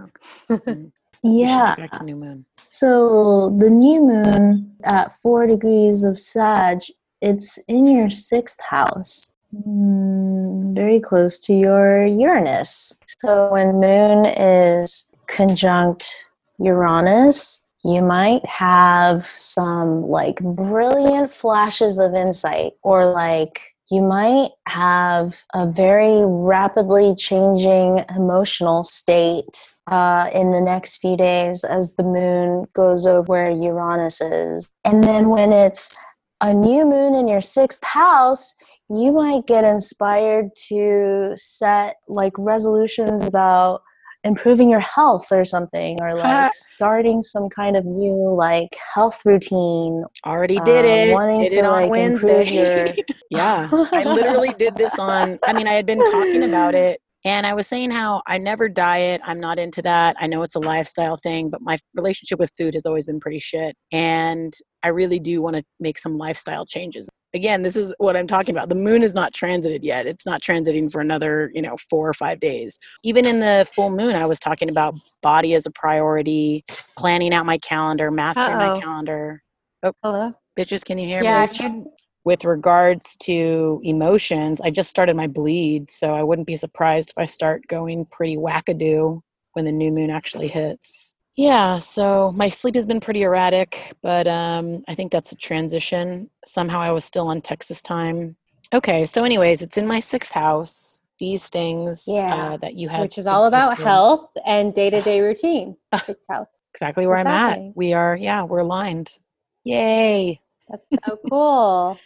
We 1.22 1.42
yeah 1.42 1.76
back 1.76 1.92
to 1.94 2.04
new 2.06 2.16
moon? 2.16 2.46
So 2.70 3.54
the 3.60 3.70
new 3.70 4.02
moon 4.02 4.76
at 4.86 5.14
four 5.22 5.46
degrees 5.48 6.06
of 6.06 6.18
Sag, 6.18 6.80
it's 7.22 7.60
in 7.68 7.86
your 7.86 8.10
sixth 8.10 8.60
house, 8.62 9.34
Mm, 9.54 10.76
very 10.76 11.00
close 11.00 11.40
to 11.40 11.54
your 11.54 12.06
Uranus. 12.06 12.94
So 13.08 13.52
when 13.52 13.80
moon 13.82 14.26
is 14.28 15.12
conjunct 15.28 16.24
Uranus, 16.60 17.66
you 17.84 18.02
might 18.02 18.46
have 18.46 19.26
some 19.26 20.04
like 20.04 20.40
brilliant 20.42 21.32
flashes 21.32 21.98
of 22.00 22.14
insight 22.14 22.74
or 22.84 23.06
like 23.06 23.76
you 23.92 24.02
might 24.02 24.50
have 24.68 25.44
a 25.54 25.66
very 25.66 26.22
rapidly 26.24 27.16
changing 27.16 28.04
emotional 28.16 28.84
state 28.84 29.74
uh, 29.88 30.30
in 30.34 30.52
the 30.52 30.62
next 30.62 30.98
few 30.98 31.18
days 31.18 31.64
as 31.64 31.96
the 31.96 32.04
moon 32.04 32.66
goes 32.74 33.08
over 33.08 33.24
where 33.24 33.50
Uranus 33.50 34.22
is. 34.22 34.70
And 34.86 35.04
then 35.04 35.30
when 35.30 35.52
it's 35.52 35.98
a 36.42 36.54
new 36.54 36.86
moon 36.86 37.16
in 37.16 37.28
your 37.28 37.42
sixth 37.42 37.84
house, 37.84 38.54
you 38.90 39.12
might 39.12 39.48
get 39.48 39.64
inspired 39.64 40.50
to 40.68 41.32
set 41.36 41.98
like 42.08 42.34
resolutions 42.38 43.26
about 43.26 43.82
improving 44.24 44.70
your 44.70 44.80
health 44.82 45.32
or 45.32 45.46
something 45.46 45.98
or 46.02 46.14
like 46.16 46.52
starting 46.54 47.22
some 47.22 47.48
kind 47.50 47.78
of 47.78 47.86
new 47.86 48.34
like 48.36 48.76
health 48.94 49.22
routine 49.26 50.04
Already 50.26 50.60
did 50.62 50.86
um, 50.86 50.86
it. 50.86 51.14
wanting 51.14 51.42
Did 51.42 51.50
to, 51.52 51.58
it 51.60 51.66
on 51.66 51.82
like, 51.84 51.90
Wednesday. 51.92 52.50
your- 52.50 52.94
yeah, 53.30 53.70
I 53.94 54.04
literally 54.14 54.54
did 54.58 54.76
this 54.76 54.98
on. 55.00 55.40
I 55.44 55.54
mean, 55.54 55.68
I 55.68 55.74
had 55.74 55.86
been 55.86 56.04
talking 56.12 56.44
about 56.44 56.76
it 56.76 57.00
And 57.26 57.46
I 57.46 57.54
was 57.54 57.68
saying 57.68 57.92
how 57.92 58.22
I 58.28 58.38
never 58.38 58.70
diet. 58.70 59.22
I'm 59.24 59.40
not 59.40 59.60
into 59.60 59.82
that. 59.84 60.16
I 60.20 60.28
know 60.28 60.42
it's 60.44 60.56
a 60.56 60.60
lifestyle 60.60 61.18
thing, 61.18 61.50
but 61.50 61.62
my 61.62 61.78
relationship 61.94 62.40
with 62.40 62.52
food 62.58 62.74
has 62.76 62.86
always 62.86 63.06
been 63.06 63.20
pretty 63.20 63.40
shit. 63.40 63.76
And 63.92 64.54
I 64.84 64.90
really 64.90 65.20
do 65.20 65.42
want 65.42 65.56
to 65.58 65.64
make 65.80 65.98
some 65.98 66.18
lifestyle 66.18 66.66
changes. 66.66 67.10
Again, 67.36 67.62
this 67.62 67.76
is 67.76 67.94
what 68.00 68.18
I'm 68.18 68.26
talking 68.26 68.56
about. 68.56 68.70
The 68.70 68.76
moon 68.76 69.04
is 69.04 69.14
not 69.14 69.34
transited 69.34 69.84
yet. 69.84 70.08
It's 70.08 70.26
not 70.26 70.42
transiting 70.42 70.92
for 70.92 71.00
another, 71.00 71.52
you 71.54 71.62
know, 71.62 71.78
four 71.90 72.10
or 72.10 72.14
five 72.14 72.40
days. 72.40 72.80
Even 73.04 73.26
in 73.26 73.40
the 73.40 73.68
full 73.72 73.92
moon, 73.92 74.16
I 74.16 74.26
was 74.26 74.40
talking 74.40 74.68
about 74.70 74.96
body 75.22 75.54
as 75.54 75.68
a 75.68 75.72
priority, 75.72 76.66
planning 76.98 77.34
out 77.34 77.46
my 77.46 77.60
calendar, 77.60 78.10
mastering 78.10 78.58
Uh-oh. 78.58 78.74
my 78.74 78.80
calendar. 78.80 79.44
Oh, 79.84 79.94
hello. 80.04 80.34
Bitches, 80.58 80.84
can 80.84 80.98
you 80.98 81.08
hear 81.08 81.24
Yeah, 81.24 81.46
me? 81.46 81.58
you- 81.60 81.92
with 82.26 82.44
regards 82.46 83.16
to 83.18 83.80
emotions, 83.84 84.60
I 84.62 84.72
just 84.72 84.90
started 84.90 85.16
my 85.16 85.28
bleed, 85.28 85.90
so 85.90 86.12
I 86.14 86.22
wouldn't 86.24 86.48
be 86.48 86.56
surprised 86.56 87.12
if 87.12 87.18
I 87.18 87.26
start 87.26 87.66
going 87.68 88.06
pretty 88.06 88.38
wackadoo 88.38 89.22
when 89.54 89.66
the 89.66 89.72
new 89.72 89.92
moon 89.92 90.10
actually 90.10 90.48
hits. 90.48 91.16
Yeah, 91.40 91.80
so 91.80 92.34
my 92.34 92.50
sleep 92.50 92.76
has 92.76 92.86
been 92.86 93.00
pretty 93.00 93.24
erratic, 93.24 93.94
but 94.02 94.28
um, 94.28 94.84
I 94.90 94.94
think 94.94 95.10
that's 95.10 95.32
a 95.32 95.38
transition. 95.38 96.30
Somehow 96.46 96.82
I 96.82 96.92
was 96.92 97.06
still 97.06 97.30
on 97.30 97.40
Texas 97.40 97.82
time. 97.82 98.36
Okay, 98.74 99.06
so 99.06 99.24
anyways, 99.24 99.62
it's 99.62 99.78
in 99.78 99.88
my 99.88 100.02
sixth 100.02 100.34
house. 100.34 101.00
These 101.18 101.48
things 101.48 102.04
Yeah. 102.06 102.36
uh, 102.36 102.58
that 102.58 102.74
you 102.74 102.90
have, 102.90 103.00
which 103.00 103.18
is 103.18 103.26
all 103.26 103.46
about 103.46 103.70
suggested. 103.70 103.84
health 103.86 104.32
and 104.46 104.74
day 104.74 104.90
to 104.90 105.02
day 105.02 105.22
routine. 105.22 105.78
Sixth 106.04 106.26
house. 106.30 106.50
Exactly 106.74 107.08
where 107.08 107.16
What's 107.16 107.28
I'm 107.30 107.52
at. 107.52 107.60
We 107.74 107.94
are, 107.94 108.18
yeah, 108.18 108.44
we're 108.44 108.60
aligned. 108.60 109.18
Yay! 109.64 110.42
That's 110.68 110.90
so 110.90 111.18
cool. 111.30 111.98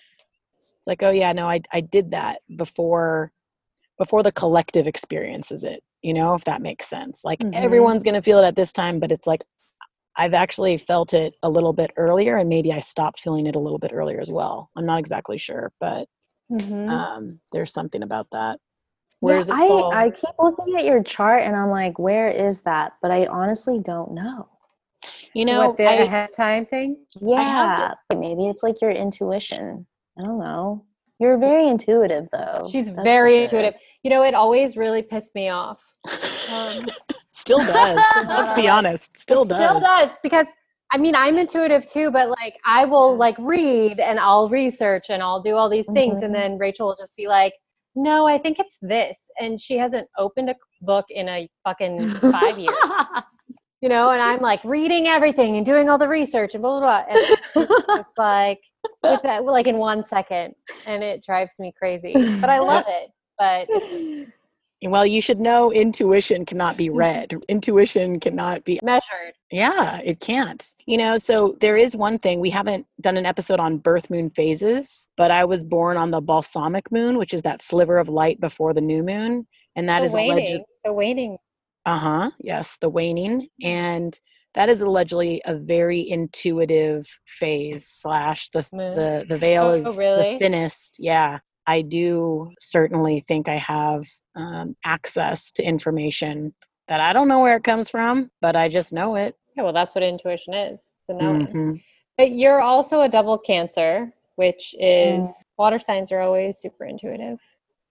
It's 0.78 0.86
like, 0.86 1.02
oh 1.02 1.10
yeah, 1.10 1.34
no, 1.34 1.50
I 1.50 1.60
I 1.72 1.82
did 1.82 2.12
that 2.12 2.44
before 2.56 3.33
before 4.04 4.22
the 4.24 4.32
collective 4.34 4.86
experiences 4.86 5.64
it, 5.64 5.82
you 6.02 6.14
know, 6.14 6.34
if 6.36 6.44
that 6.44 6.62
makes 6.62 6.88
sense. 6.88 7.24
Like 7.24 7.40
Mhm. 7.44 7.54
everyone's 7.54 8.04
gonna 8.04 8.22
feel 8.22 8.40
it 8.40 8.46
at 8.46 8.56
this 8.58 8.74
time, 8.74 9.00
but 9.00 9.12
it's 9.14 9.26
like 9.28 9.44
I've 10.18 10.34
actually 10.34 10.78
felt 10.78 11.14
it 11.14 11.36
a 11.42 11.50
little 11.50 11.74
bit 11.74 11.92
earlier 11.96 12.36
and 12.38 12.50
maybe 12.50 12.74
I 12.74 12.82
stopped 12.82 13.22
feeling 13.22 13.48
it 13.48 13.56
a 13.56 13.60
little 13.60 13.80
bit 13.80 13.92
earlier 13.94 14.20
as 14.20 14.30
well. 14.30 14.70
I'm 14.76 14.86
not 14.86 15.00
exactly 15.00 15.38
sure, 15.38 15.72
but 15.80 16.08
Mhm. 16.52 16.90
um 16.90 17.40
there's 17.54 17.72
something 17.72 18.04
about 18.04 18.28
that. 18.32 18.60
Where 19.22 19.40
Yeah, 19.40 19.56
I, 19.56 19.68
fall? 19.68 19.94
I 19.94 20.10
keep 20.10 20.36
looking 20.38 20.76
at 20.78 20.86
your 20.86 21.02
chart 21.02 21.44
and 21.44 21.56
I'm 21.56 21.70
like, 21.70 21.98
where 21.98 22.28
is 22.28 22.62
that? 22.64 22.94
But 23.02 23.12
I 23.12 23.26
honestly 23.28 23.80
don't 23.80 24.12
know. 24.14 24.50
you 25.34 25.46
know, 25.46 25.68
what 25.68 25.78
the 25.78 25.88
I, 25.88 25.94
ahead 25.94 26.34
time 26.34 26.66
thing? 26.66 26.98
Yeah, 27.22 27.94
maybe 28.14 28.48
it's 28.48 28.64
like 28.64 28.82
your 28.82 28.92
intuition. 28.92 29.88
I 30.20 30.24
don't 30.24 30.40
know. 30.40 30.86
You're 31.24 31.38
very 31.38 31.70
intuitive, 31.70 32.28
though. 32.34 32.68
She's 32.70 32.92
that's 32.92 33.02
very 33.02 33.32
sure. 33.36 33.44
intuitive. 33.44 33.76
You 34.04 34.10
know, 34.10 34.24
it 34.24 34.34
always 34.34 34.76
really 34.76 35.02
pissed 35.02 35.34
me 35.34 35.48
off. 35.48 35.80
Um, 36.52 36.86
still 37.32 37.60
does. 37.66 38.04
Let's 38.28 38.52
be 38.52 38.68
honest. 38.68 39.16
Still 39.18 39.44
it 39.44 39.48
does. 39.50 39.60
Still 39.60 39.80
does 39.80 40.10
because 40.22 40.48
I 40.92 40.98
mean 40.98 41.16
I'm 41.16 41.38
intuitive 41.38 41.90
too, 41.90 42.12
but 42.12 42.28
like 42.30 42.58
I 42.66 42.84
will 42.84 43.16
like 43.16 43.38
read 43.40 44.02
and 44.02 44.20
I'll 44.20 44.50
research 44.50 45.06
and 45.10 45.24
I'll 45.24 45.42
do 45.42 45.56
all 45.56 45.70
these 45.70 45.90
things, 45.94 46.22
and 46.24 46.32
Mhm. 46.32 46.38
then 46.38 46.58
Rachel 46.58 46.88
will 46.88 46.96
just 46.98 47.16
be 47.16 47.28
like, 47.28 47.54
"No, 47.96 48.28
I 48.28 48.38
think 48.38 48.60
it's 48.60 48.78
this," 48.82 49.32
and 49.40 49.62
she 49.62 49.78
hasn't 49.78 50.10
opened 50.18 50.50
a 50.50 50.56
book 50.82 51.06
in 51.10 51.30
a 51.30 51.50
fucking 51.64 52.02
five 52.34 52.60
years, 52.60 52.76
you 53.82 53.88
know. 53.88 54.10
And 54.10 54.22
I'm 54.22 54.42
like 54.42 54.62
reading 54.66 55.08
everything 55.08 55.56
and 55.56 55.66
doing 55.66 55.90
all 55.90 55.98
the 55.98 56.10
research 56.10 56.54
and 56.54 56.62
blah 56.62 56.80
blah 56.82 57.06
blah, 57.06 57.16
and 57.16 57.26
she's 57.54 57.68
just 57.96 58.18
like 58.18 58.60
with 59.04 59.22
that 59.24 59.46
like 59.46 59.68
in 59.68 59.78
one 59.78 60.04
second, 60.06 60.56
and 60.86 61.04
it 61.04 61.24
drives 61.24 61.60
me 61.60 61.74
crazy. 61.78 62.14
But 62.42 62.50
I 62.50 62.60
love 62.60 62.86
it. 62.88 63.10
But 63.38 63.68
Well, 64.86 65.06
you 65.06 65.22
should 65.22 65.40
know 65.40 65.72
intuition 65.72 66.46
cannot 66.46 66.76
be 66.78 66.90
read. 66.90 67.34
Intuition 67.48 68.20
cannot 68.20 68.64
be 68.66 68.80
measured. 68.84 69.34
Yeah, 69.52 70.00
it 70.04 70.20
can't. 70.20 70.66
You 70.86 70.98
know, 70.98 71.18
so 71.18 71.56
there 71.62 71.78
is 71.78 71.96
one 71.96 72.18
thing 72.18 72.40
we 72.40 72.50
haven't 72.50 72.86
done 73.00 73.18
an 73.18 73.26
episode 73.26 73.60
on 73.60 73.78
birth 73.78 74.10
moon 74.10 74.30
phases, 74.30 75.08
but 75.16 75.32
I 75.32 75.46
was 75.46 75.64
born 75.64 75.98
on 75.98 76.12
the 76.12 76.22
balsamic 76.22 76.92
moon, 76.92 77.18
which 77.18 77.34
is 77.34 77.44
that 77.44 77.62
sliver 77.62 77.98
of 77.98 78.10
light 78.10 78.40
before 78.40 78.74
the 78.74 78.82
new 78.82 79.04
moon, 79.04 79.48
and 79.76 79.88
that 79.88 80.00
the 80.00 80.06
is 80.06 80.14
waning. 80.14 80.32
alleged. 80.32 80.64
The 80.84 80.94
waning. 80.94 81.38
Uh 81.86 81.98
huh. 81.98 82.32
Yes, 82.40 82.78
the 82.78 82.90
waning, 82.90 83.48
and 83.62 84.20
that 84.56 84.70
is 84.70 84.82
allegedly 84.82 85.42
a 85.46 85.56
very 85.56 86.08
intuitive 86.10 87.06
phase. 87.26 87.88
Slash 87.88 88.50
the 88.50 88.66
Moon. 88.74 88.96
the 88.96 89.26
the 89.28 89.38
veil 89.38 89.64
Oh, 89.66 89.72
is 89.74 89.98
really? 89.98 90.34
the 90.34 90.40
thinnest. 90.40 90.98
Yeah, 91.00 91.40
I 91.68 91.82
do 91.82 92.52
certainly 92.60 93.22
think 93.22 93.48
I 93.50 93.58
have 93.58 94.06
um, 94.36 94.76
access 94.86 95.52
to 95.54 95.64
information 95.64 96.54
that 96.88 97.00
I 97.00 97.14
don't 97.14 97.28
know 97.28 97.40
where 97.42 97.56
it 97.58 97.64
comes 97.64 97.90
from, 97.90 98.30
but 98.42 98.56
I 98.56 98.68
just 98.68 98.92
know 98.94 99.16
it. 99.16 99.36
Yeah, 99.56 99.64
well, 99.64 99.74
that's 99.74 99.96
what 99.96 100.04
intuition 100.04 100.54
is. 100.54 100.94
The 101.08 101.14
knowing. 101.14 101.48
Mhm. 101.48 101.82
But 102.18 102.32
you're 102.32 102.62
also 102.62 103.02
a 103.02 103.10
double 103.10 103.38
cancer, 103.38 104.14
which 104.36 104.76
is 104.80 105.44
water 105.58 105.80
signs 105.80 106.12
are 106.12 106.20
always 106.22 106.58
super 106.58 106.86
intuitive. 106.86 107.40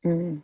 Mm. 0.04 0.42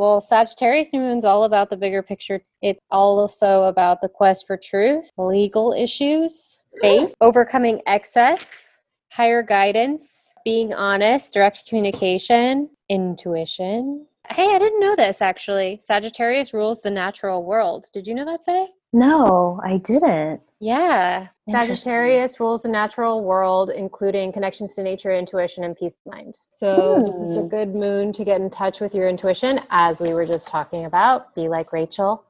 Well, 0.00 0.22
Sagittarius 0.22 0.94
new 0.94 1.00
moon's 1.00 1.26
all 1.26 1.44
about 1.44 1.68
the 1.68 1.76
bigger 1.76 2.02
picture. 2.02 2.40
It's 2.62 2.80
also 2.90 3.64
about 3.64 4.00
the 4.00 4.08
quest 4.08 4.46
for 4.46 4.56
truth, 4.56 5.10
legal 5.18 5.74
issues, 5.74 6.58
faith, 6.80 7.12
overcoming 7.20 7.82
excess, 7.86 8.78
higher 9.10 9.42
guidance, 9.42 10.32
being 10.42 10.72
honest, 10.72 11.34
direct 11.34 11.66
communication, 11.68 12.70
intuition. 12.88 14.06
Hey, 14.30 14.54
I 14.54 14.58
didn't 14.58 14.80
know 14.80 14.96
this 14.96 15.20
actually. 15.20 15.82
Sagittarius 15.84 16.54
rules 16.54 16.80
the 16.80 16.90
natural 16.90 17.44
world. 17.44 17.90
Did 17.92 18.06
you 18.06 18.14
know 18.14 18.24
that, 18.24 18.42
Say? 18.42 18.68
No, 18.94 19.60
I 19.62 19.76
didn't. 19.76 20.40
Yeah. 20.60 21.28
Sagittarius 21.48 22.38
rules 22.38 22.62
the 22.62 22.68
natural 22.68 23.24
world, 23.24 23.70
including 23.70 24.30
connections 24.32 24.74
to 24.74 24.82
nature, 24.82 25.10
intuition, 25.10 25.64
and 25.64 25.74
peace 25.74 25.96
of 26.06 26.12
mind. 26.12 26.36
So, 26.50 27.02
this 27.04 27.16
is 27.20 27.36
a 27.36 27.42
Hmm. 27.42 27.48
good 27.48 27.74
moon 27.74 28.12
to 28.12 28.24
get 28.24 28.40
in 28.40 28.50
touch 28.50 28.80
with 28.80 28.94
your 28.94 29.08
intuition, 29.08 29.58
as 29.70 30.00
we 30.00 30.12
were 30.12 30.26
just 30.26 30.46
talking 30.48 30.84
about. 30.84 31.34
Be 31.34 31.48
like 31.48 31.72
Rachel 31.72 32.22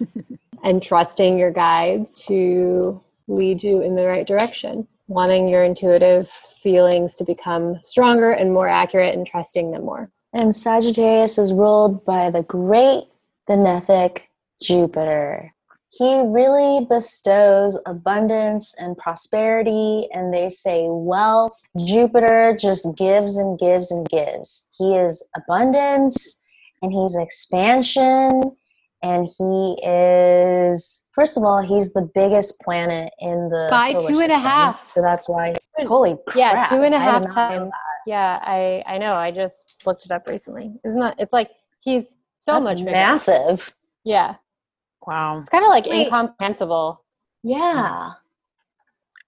and 0.64 0.82
trusting 0.82 1.38
your 1.38 1.52
guides 1.52 2.24
to 2.26 3.00
lead 3.28 3.62
you 3.62 3.82
in 3.82 3.94
the 3.94 4.06
right 4.06 4.26
direction. 4.26 4.88
Wanting 5.08 5.46
your 5.48 5.62
intuitive 5.62 6.28
feelings 6.28 7.14
to 7.16 7.24
become 7.24 7.78
stronger 7.84 8.32
and 8.32 8.52
more 8.52 8.68
accurate 8.68 9.14
and 9.14 9.24
trusting 9.24 9.70
them 9.70 9.84
more. 9.84 10.10
And 10.32 10.56
Sagittarius 10.56 11.38
is 11.38 11.52
ruled 11.52 12.04
by 12.04 12.30
the 12.30 12.42
great 12.42 13.04
benefic 13.48 14.22
Jupiter. 14.60 15.54
He 15.98 16.20
really 16.20 16.84
bestows 16.84 17.80
abundance 17.86 18.74
and 18.78 18.96
prosperity, 18.96 20.08
and 20.12 20.32
they 20.32 20.48
say 20.48 20.86
wealth. 20.88 21.58
Jupiter 21.84 22.56
just 22.58 22.96
gives 22.96 23.36
and 23.36 23.58
gives 23.58 23.90
and 23.90 24.06
gives. 24.08 24.68
He 24.76 24.94
is 24.94 25.26
abundance 25.34 26.42
and 26.82 26.92
he's 26.92 27.16
expansion, 27.16 28.56
and 29.02 29.28
he 29.38 29.78
is, 29.82 31.04
first 31.12 31.38
of 31.38 31.44
all, 31.44 31.62
he's 31.62 31.92
the 31.94 32.08
biggest 32.14 32.60
planet 32.60 33.12
in 33.18 33.48
the 33.48 33.68
By 33.70 33.92
two 33.92 34.20
and 34.20 34.32
a 34.32 34.38
half. 34.38 34.84
So 34.84 35.00
that's 35.00 35.28
why, 35.28 35.54
holy 35.78 36.16
crap. 36.26 36.36
Yeah, 36.36 36.66
two 36.68 36.82
and 36.82 36.94
a 36.94 36.98
half 36.98 37.22
and 37.22 37.26
a 37.26 37.28
I 37.30 37.32
did 37.32 37.34
half 37.34 37.50
not 37.50 37.54
know 37.54 37.58
times. 37.60 37.72
Yeah, 38.06 38.38
I 38.42 38.82
I 38.86 38.98
know. 38.98 39.12
I 39.12 39.30
just 39.30 39.86
looked 39.86 40.04
it 40.04 40.10
up 40.10 40.26
recently. 40.26 40.72
Isn't 40.84 41.00
that? 41.00 41.14
It's 41.18 41.32
like 41.32 41.50
he's 41.80 42.16
so 42.40 42.52
That's 42.52 42.68
much 42.68 42.78
bigger. 42.78 42.90
massive. 42.90 43.74
Yeah, 44.04 44.34
Wow. 45.06 45.40
it's 45.40 45.48
kind 45.50 45.64
of 45.64 45.70
like 45.70 45.86
Wait. 45.86 46.04
incomprehensible. 46.06 47.04
Yeah. 47.42 48.10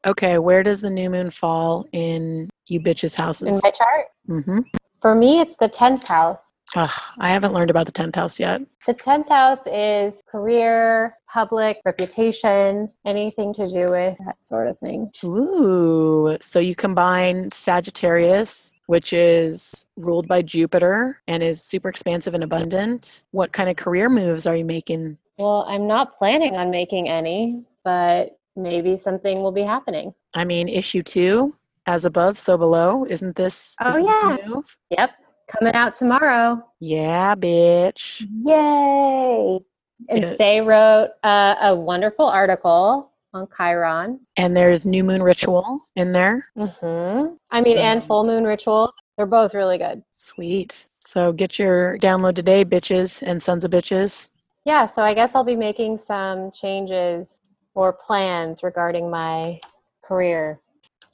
Okay, 0.07 0.39
where 0.39 0.63
does 0.63 0.81
the 0.81 0.91
new 0.91 1.11
moon 1.11 1.31
fall 1.31 1.87
in 1.93 2.49
you 2.69 2.81
bitches' 2.81 3.15
houses? 3.15 3.49
In 3.57 3.61
my 3.65 3.71
chart, 3.71 4.07
Mm-hmm. 4.29 4.59
for 5.01 5.15
me, 5.15 5.41
it's 5.41 5.57
the 5.57 5.69
tenth 5.69 6.07
house. 6.07 6.51
I 6.77 7.31
haven't 7.31 7.55
learned 7.55 7.71
about 7.71 7.87
the 7.87 7.93
tenth 7.93 8.15
house 8.15 8.39
yet. 8.39 8.61
The 8.87 8.93
tenth 8.93 9.29
house 9.31 9.67
is 9.67 10.23
career, 10.31 11.17
public 11.33 11.81
reputation, 11.87 12.91
anything 13.07 13.55
to 13.55 13.69
do 13.71 13.91
with 13.91 14.19
that 14.27 14.45
sort 14.45 14.69
of 14.69 14.77
thing. 14.77 15.11
Ooh, 15.25 16.37
so 16.43 16.59
you 16.59 16.75
combine 16.75 17.49
Sagittarius, 17.49 18.73
which 18.87 19.15
is 19.15 19.87
ruled 19.97 20.29
by 20.29 20.43
Jupiter 20.43 21.23
and 21.27 21.43
is 21.43 21.63
super 21.65 21.89
expansive 21.89 22.35
and 22.35 22.45
abundant. 22.45 23.25
What 23.31 23.53
kind 23.53 23.71
of 23.71 23.77
career 23.77 24.11
moves 24.11 24.47
are 24.47 24.57
you 24.57 24.65
making? 24.67 25.17
Well, 25.39 25.65
I'm 25.69 25.87
not 25.87 26.17
planning 26.17 26.57
on 26.57 26.71
making 26.71 27.09
any, 27.09 27.63
but 27.85 28.39
maybe 28.57 28.97
something 28.97 29.41
will 29.41 29.53
be 29.53 29.63
happening. 29.63 30.13
I 30.35 30.45
mean, 30.45 30.69
issue 30.69 31.03
two, 31.03 31.55
as 31.87 32.05
above, 32.05 32.39
so 32.39 32.59
below. 32.59 33.07
Isn't 33.09 33.37
this? 33.37 33.77
Oh, 33.81 33.91
isn't 33.91 34.03
this 34.03 34.11
yeah. 34.11 34.37
move? 34.47 34.77
Yep, 34.91 35.11
coming 35.47 35.75
out 35.75 35.95
tomorrow. 35.95 36.63
Yeah, 36.81 37.35
bitch. 37.35 38.27
Yay. 38.45 39.61
And 40.09 40.23
Yeah. 40.23 40.35
Say 40.35 40.61
wrote 40.61 41.11
uh, 41.25 41.57
a 41.61 41.75
wonderful 41.75 42.27
article 42.27 43.13
on 43.35 43.49
Chiron. 43.57 44.21
And 44.37 44.57
there's 44.57 44.87
new 44.87 45.05
moon 45.05 45.23
ritual 45.23 45.81
in 45.97 46.13
there. 46.13 46.47
Mm-hmm. 46.57 47.35
I 47.51 47.61
mean, 47.63 47.79
and 47.79 48.03
full 48.03 48.25
moon 48.25 48.45
rituals. 48.45 48.93
They're 49.17 49.27
both 49.27 49.55
really 49.55 49.79
good. 49.79 50.03
Sweet. 50.11 50.89
So 51.01 51.33
get 51.33 51.59
your 51.59 51.99
download 51.99 52.37
today, 52.37 52.65
bitches 52.65 53.23
and 53.23 53.43
sons 53.43 53.65
of 53.65 53.73
bitches. 53.73 54.31
Yeah, 54.69 54.85
so 54.85 55.01
I 55.03 55.15
guess 55.15 55.35
I'll 55.35 55.45
be 55.45 55.57
making 55.57 55.97
some 55.97 56.51
changes 56.51 57.41
or 57.75 57.91
plans 57.91 58.63
regarding 58.63 59.09
my 59.11 59.61
career. 60.05 60.61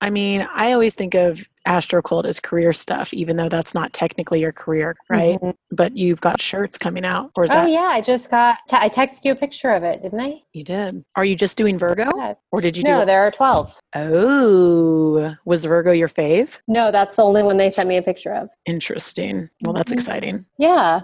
I 0.00 0.10
mean, 0.10 0.44
I 0.52 0.72
always 0.72 0.94
think 0.96 1.14
of 1.14 1.44
AstroCult 1.68 2.24
as 2.24 2.40
career 2.40 2.72
stuff, 2.72 3.14
even 3.14 3.36
though 3.36 3.48
that's 3.48 3.72
not 3.72 3.92
technically 3.92 4.40
your 4.40 4.50
career, 4.50 4.96
right? 5.08 5.40
Mhm. 5.40 5.54
But 5.70 5.96
you've 5.96 6.20
got 6.20 6.40
shirts 6.40 6.76
coming 6.76 7.04
out, 7.04 7.30
or 7.38 7.44
is 7.44 7.50
Oh 7.52 7.54
that 7.54 7.70
yeah, 7.70 7.82
I 7.92 8.00
just 8.00 8.28
got. 8.28 8.56
T- 8.68 8.76
I 8.76 8.88
texted 8.88 9.24
you 9.24 9.30
a 9.30 9.36
picture 9.36 9.70
of 9.70 9.84
it, 9.84 10.02
didn't 10.02 10.20
I? 10.20 10.42
you 10.52 10.64
did? 10.64 11.04
Are 11.14 11.24
you 11.24 11.36
just 11.36 11.56
doing 11.56 11.78
Virgo, 11.78 12.10
Yeah. 12.16 12.34
or 12.50 12.60
did 12.60 12.76
you 12.76 12.82
No, 12.82 13.00
do? 13.00 13.06
there 13.06 13.22
are 13.22 13.30
twelve. 13.30 13.78
Oh, 13.94 15.32
was 15.44 15.64
Virgo 15.64 15.92
your 15.92 16.08
fave? 16.08 16.58
No, 16.66 16.90
that's 16.90 17.14
the 17.14 17.22
only 17.22 17.44
one 17.44 17.56
they 17.56 17.70
sent 17.70 17.88
me 17.88 17.98
a 17.98 18.02
picture 18.02 18.34
of. 18.34 18.50
Interesting. 18.66 19.48
Well, 19.62 19.72
that's 19.74 19.92
Mhm. 19.92 19.94
exciting. 19.96 20.44
Yeah. 20.58 21.02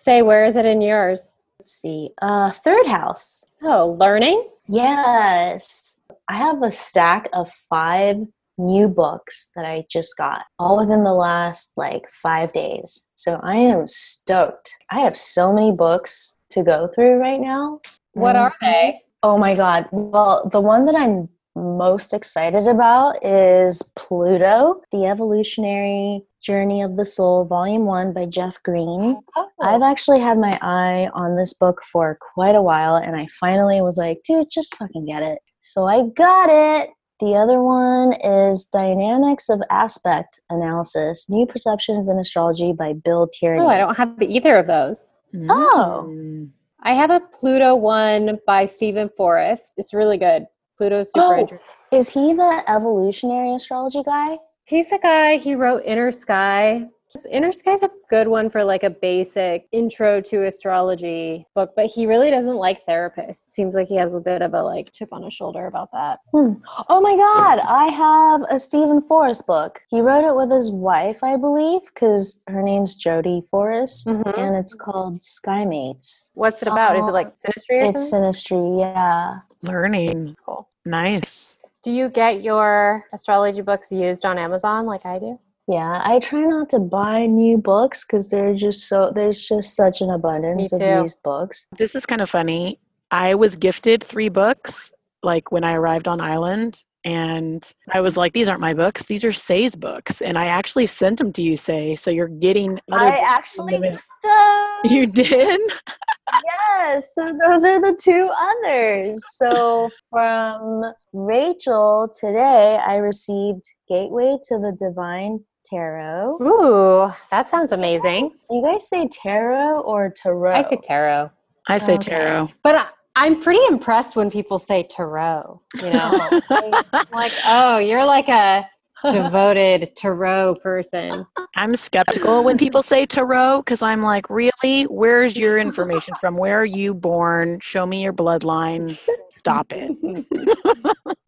Say, 0.00 0.22
where 0.22 0.44
is 0.44 0.54
it 0.54 0.64
in 0.64 0.80
yours? 0.80 1.34
Let's 1.58 1.72
see. 1.72 2.10
Uh, 2.22 2.50
third 2.52 2.86
house. 2.86 3.44
Oh, 3.62 3.96
learning. 3.98 4.48
Yes. 4.68 5.98
I 6.28 6.36
have 6.36 6.62
a 6.62 6.70
stack 6.70 7.28
of 7.32 7.50
five 7.68 8.16
new 8.58 8.88
books 8.88 9.50
that 9.56 9.64
I 9.64 9.84
just 9.90 10.16
got, 10.16 10.44
all 10.60 10.78
within 10.78 11.02
the 11.02 11.12
last 11.12 11.72
like 11.76 12.04
five 12.12 12.52
days. 12.52 13.08
So 13.16 13.40
I 13.42 13.56
am 13.56 13.88
stoked. 13.88 14.70
I 14.92 15.00
have 15.00 15.16
so 15.16 15.52
many 15.52 15.72
books 15.72 16.36
to 16.50 16.62
go 16.62 16.88
through 16.94 17.16
right 17.18 17.40
now. 17.40 17.80
What 18.12 18.36
are 18.36 18.50
Mhm. 18.52 18.60
they? 18.60 19.02
Oh 19.24 19.36
my 19.36 19.56
God. 19.56 19.88
Well, 19.90 20.48
the 20.48 20.60
one 20.60 20.84
that 20.86 20.94
I'm 20.94 21.28
most 21.58 22.14
excited 22.14 22.66
about 22.66 23.24
is 23.24 23.82
Pluto, 23.96 24.80
The 24.92 25.06
Evolutionary 25.06 26.22
Journey 26.40 26.82
of 26.82 26.96
the 26.96 27.04
Soul, 27.04 27.44
Volume 27.44 27.84
1 27.84 28.12
by 28.12 28.26
Jeff 28.26 28.62
Green. 28.62 29.20
Oh, 29.36 29.48
I've 29.60 29.82
actually 29.82 30.20
had 30.20 30.38
my 30.38 30.56
eye 30.62 31.08
on 31.12 31.36
this 31.36 31.52
book 31.54 31.82
for 31.90 32.18
quite 32.34 32.54
a 32.54 32.62
while, 32.62 32.96
and 32.96 33.16
I 33.16 33.26
finally 33.40 33.82
was 33.82 33.96
like, 33.96 34.20
dude, 34.24 34.50
just 34.50 34.76
fucking 34.76 35.06
get 35.06 35.22
it. 35.22 35.38
So 35.58 35.86
I 35.86 36.04
got 36.16 36.48
it. 36.50 36.90
The 37.20 37.34
other 37.34 37.60
one 37.60 38.12
is 38.22 38.66
Dynamics 38.66 39.48
of 39.48 39.60
Aspect 39.70 40.40
Analysis 40.50 41.28
New 41.28 41.46
Perceptions 41.46 42.08
in 42.08 42.18
Astrology 42.18 42.72
by 42.72 42.92
Bill 42.92 43.28
Tierney. 43.28 43.60
oh, 43.60 43.66
I 43.66 43.76
don't 43.78 43.96
have 43.96 44.14
either 44.22 44.56
of 44.56 44.68
those. 44.68 45.12
Oh. 45.48 46.06
Mm. 46.08 46.50
I 46.82 46.94
have 46.94 47.10
a 47.10 47.20
Pluto 47.20 47.74
one 47.74 48.38
by 48.46 48.66
Steven 48.66 49.10
Forrest. 49.16 49.74
It's 49.76 49.92
really 49.92 50.16
good. 50.16 50.46
Pluto's 50.78 51.12
super 51.12 51.34
Oh. 51.34 51.38
interesting. 51.40 51.66
Is 51.90 52.10
he 52.10 52.32
the 52.34 52.62
evolutionary 52.68 53.54
astrology 53.54 54.02
guy? 54.02 54.38
He's 54.64 54.92
a 54.92 54.98
guy, 54.98 55.36
he 55.38 55.54
wrote 55.54 55.82
Inner 55.84 56.12
Sky. 56.12 56.86
Inner 57.30 57.52
Sky's 57.52 57.82
a 57.82 57.90
good 58.10 58.28
one 58.28 58.50
for 58.50 58.62
like 58.64 58.82
a 58.82 58.90
basic 58.90 59.66
intro 59.72 60.20
to 60.20 60.46
astrology 60.46 61.46
book, 61.54 61.72
but 61.74 61.86
he 61.86 62.06
really 62.06 62.30
doesn't 62.30 62.56
like 62.56 62.84
therapists. 62.86 63.50
Seems 63.50 63.74
like 63.74 63.88
he 63.88 63.96
has 63.96 64.14
a 64.14 64.20
bit 64.20 64.42
of 64.42 64.54
a 64.54 64.62
like 64.62 64.92
chip 64.92 65.08
on 65.12 65.22
his 65.22 65.32
shoulder 65.34 65.66
about 65.66 65.90
that. 65.92 66.20
Hmm. 66.32 66.54
Oh 66.88 67.00
my 67.00 67.16
god, 67.16 67.60
I 67.60 67.88
have 67.88 68.42
a 68.50 68.58
Steven 68.58 69.00
Forrest 69.02 69.46
book. 69.46 69.80
He 69.88 70.00
wrote 70.00 70.24
it 70.28 70.36
with 70.36 70.50
his 70.50 70.70
wife, 70.70 71.22
I 71.24 71.36
believe, 71.36 71.80
because 71.94 72.40
her 72.48 72.62
name's 72.62 72.96
Jodie 72.96 73.48
Forrest, 73.50 74.06
Mhm. 74.06 74.38
and 74.38 74.56
it's 74.56 74.74
called 74.74 75.20
Sky 75.20 75.64
Mates. 75.64 76.30
What's 76.34 76.62
it 76.62 76.68
about? 76.68 76.96
Is 76.96 77.06
it 77.06 77.10
Oh, 77.10 77.14
like 77.14 77.34
synastry 77.34 77.80
or 77.82 77.84
It's 77.86 78.10
something? 78.10 78.30
Synastry, 78.30 78.80
yeah. 78.80 79.34
Learning. 79.62 80.26
That's 80.26 80.40
cool. 80.40 80.68
Nice. 80.84 81.58
Do 81.82 81.90
you 81.92 82.08
get 82.10 82.42
your 82.42 83.04
astrology 83.12 83.62
books 83.62 83.90
used 83.92 84.26
on 84.26 84.36
Amazon 84.38 84.84
like 84.86 85.06
I 85.06 85.18
do? 85.18 85.38
Yeah, 85.68 86.00
I 86.02 86.18
try 86.18 86.40
not 86.40 86.70
to 86.70 86.78
buy 86.78 87.26
new 87.26 87.58
books 87.58 88.04
because 88.04 88.30
they're 88.30 88.54
just 88.54 88.88
so 88.88 89.12
there's 89.14 89.46
just 89.46 89.76
such 89.76 90.00
an 90.00 90.08
abundance 90.08 90.72
of 90.72 90.80
too. 90.80 90.86
used 90.86 91.22
books. 91.22 91.66
This 91.76 91.94
is 91.94 92.06
kind 92.06 92.22
of 92.22 92.30
funny. 92.30 92.80
I 93.10 93.34
was 93.34 93.54
gifted 93.54 94.02
three 94.02 94.30
books 94.30 94.90
like 95.22 95.52
when 95.52 95.64
I 95.64 95.74
arrived 95.74 96.08
on 96.08 96.22
island 96.22 96.82
and 97.04 97.70
I 97.92 98.00
was 98.00 98.16
like 98.16 98.32
these 98.32 98.48
aren't 98.48 98.62
my 98.62 98.72
books. 98.72 99.04
These 99.04 99.24
are 99.24 99.32
Say's 99.32 99.76
books 99.76 100.22
and 100.22 100.38
I 100.38 100.46
actually 100.46 100.86
sent 100.86 101.18
them 101.18 101.34
to 101.34 101.42
you 101.42 101.54
Say. 101.54 101.94
So 101.96 102.10
you're 102.10 102.28
getting 102.28 102.80
other 102.90 103.04
I 103.04 103.18
actually 103.18 103.76
the 103.76 103.90
did 103.90 104.00
those. 104.24 104.92
You 104.92 105.06
did? 105.06 105.60
yes, 106.44 107.12
so 107.14 107.36
those 107.46 107.64
are 107.64 107.78
the 107.78 107.94
two 108.00 108.30
others. 108.40 109.22
So 109.36 109.90
from 110.08 110.94
Rachel 111.12 112.10
today, 112.18 112.78
I 112.84 112.96
received 112.96 113.64
Gateway 113.86 114.38
to 114.48 114.58
the 114.58 114.74
Divine 114.78 115.44
Tarot. 115.70 116.38
Ooh, 116.40 117.12
that 117.30 117.48
sounds 117.48 117.72
amazing. 117.72 118.28
Do 118.48 118.56
you 118.56 118.62
guys 118.62 118.88
say 118.88 119.08
tarot 119.08 119.80
or 119.80 120.10
tarot? 120.14 120.52
I 120.54 120.62
say 120.62 120.78
tarot. 120.82 121.30
I 121.66 121.78
say 121.78 121.94
Okay. 121.94 122.10
tarot. 122.10 122.48
But 122.62 122.76
I, 122.76 122.86
I'm 123.16 123.40
pretty 123.42 123.60
impressed 123.68 124.16
when 124.16 124.30
people 124.30 124.58
say 124.58 124.86
tarot. 124.88 125.60
You 125.74 125.90
know, 125.90 126.10
oh, 126.12 126.38
I- 126.50 126.82
I'm 126.92 127.06
like, 127.12 127.32
oh, 127.44 127.78
you're 127.78 128.04
like 128.04 128.28
a 128.28 128.66
devoted 129.10 129.94
tarot 129.96 130.56
person. 130.62 131.26
I'm 131.54 131.74
skeptical 131.76 132.44
when 132.44 132.56
people 132.56 132.82
say 132.82 133.04
tarot 133.04 133.58
because 133.62 133.82
I'm 133.82 134.00
like, 134.00 134.30
really? 134.30 134.84
Where's 134.84 135.36
your 135.36 135.58
information 135.58 136.14
from? 136.14 136.36
Where 136.36 136.60
are 136.60 136.64
you 136.64 136.94
born? 136.94 137.58
Show 137.60 137.84
me 137.84 138.02
your 138.02 138.12
bloodline. 138.12 138.96
Stop 139.30 139.72
it. 139.72 139.90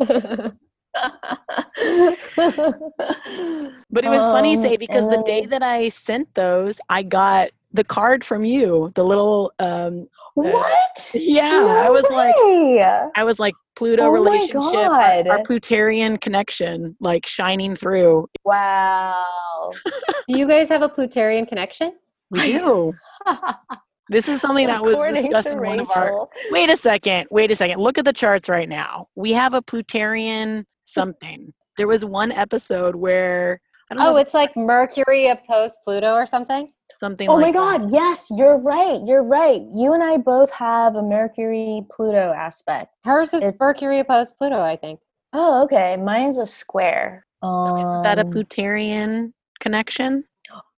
But 3.91 4.05
it 4.05 4.09
was 4.09 4.27
funny, 4.27 4.57
Um, 4.57 4.63
say, 4.63 4.77
because 4.77 5.05
and 5.05 5.13
the 5.13 5.23
day 5.25 5.47
that 5.47 5.63
I 5.63 5.89
sent 5.89 6.35
those, 6.35 6.81
I 6.89 7.03
got 7.03 7.51
the 7.73 7.85
card 7.85 8.25
from 8.25 8.45
you, 8.45 8.91
the 8.95 9.05
little, 9.05 9.53
um, 9.59 10.09
what? 10.35 11.11
yeah, 11.15 11.85
I 11.85 11.91
was 11.91 12.03
like, 12.11 12.35
like, 12.37 13.11
I 13.17 13.25
was 13.25 13.39
like 13.39 13.55
Pluto 13.77 14.05
Oh 14.05 14.11
relationship, 14.11 14.75
our, 14.75 15.29
our 15.29 15.43
Plutarian 15.45 16.19
connection, 16.19 16.97
like 17.01 17.27
shining 17.27 17.77
through. 17.77 18.29
wow. 18.45 19.71
Do 20.29 20.39
you 20.39 20.49
guys 20.49 20.69
have 20.69 20.83
a 20.83 20.89
Plutarian 20.89 21.47
connection? 21.47 21.93
We 22.31 22.53
do. 22.53 22.93
This 24.11 24.29
is 24.29 24.41
something 24.41 24.67
that 24.67 24.83
was 24.83 24.95
According 24.95 25.23
discussed 25.23 25.47
to 25.47 25.53
in 25.53 25.61
one 25.61 25.79
of 25.79 25.89
our. 25.95 26.27
Wait 26.51 26.69
a 26.69 26.77
second. 26.77 27.29
Wait 27.31 27.53
a 27.53 27.55
second. 27.55 27.79
Look 27.79 27.97
at 27.97 28.05
the 28.05 28.13
charts 28.13 28.49
right 28.49 28.69
now. 28.69 29.07
We 29.15 29.31
have 29.35 29.55
a 29.55 29.63
Plutarian 29.63 30.67
something. 30.93 31.53
There 31.77 31.87
was 31.89 32.05
one 32.05 32.33
episode 32.33 32.95
where 32.97 33.61
I 33.91 33.95
don't 33.95 34.05
Oh, 34.07 34.11
know 34.13 34.17
it's 34.19 34.35
like 34.35 34.57
Mercury 34.57 35.29
opposed 35.29 35.79
Pluto 35.85 36.15
or 36.15 36.27
something. 36.27 36.73
something. 37.01 37.29
Oh 37.29 37.35
like 37.37 37.55
my 37.55 37.79
that. 37.79 37.81
God! 37.81 37.93
Yes, 37.93 38.29
you're 38.31 38.59
right. 38.59 39.01
You're 39.07 39.23
right. 39.25 39.63
You 39.75 39.95
and 39.95 40.03
I 40.03 40.17
both 40.19 40.51
have 40.53 40.95
a 40.97 41.03
Mercury 41.03 41.83
Pluto 41.91 42.33
aspect. 42.33 42.95
Hers 43.05 43.29
is 43.35 43.43
It's- 43.43 43.55
Mercury 43.59 43.99
opposed 44.01 44.37
Pluto, 44.37 44.61
I 44.61 44.77
think. 44.77 45.01
Oh, 45.33 45.63
okay. 45.65 45.97
Mine's 45.97 46.39
a 46.39 46.47
square. 46.47 47.25
So 47.43 47.77
isn't 47.79 48.03
that 48.03 48.19
a 48.19 48.23
Um, 48.23 48.31
Plutarian 48.31 49.33
connection? 49.61 50.25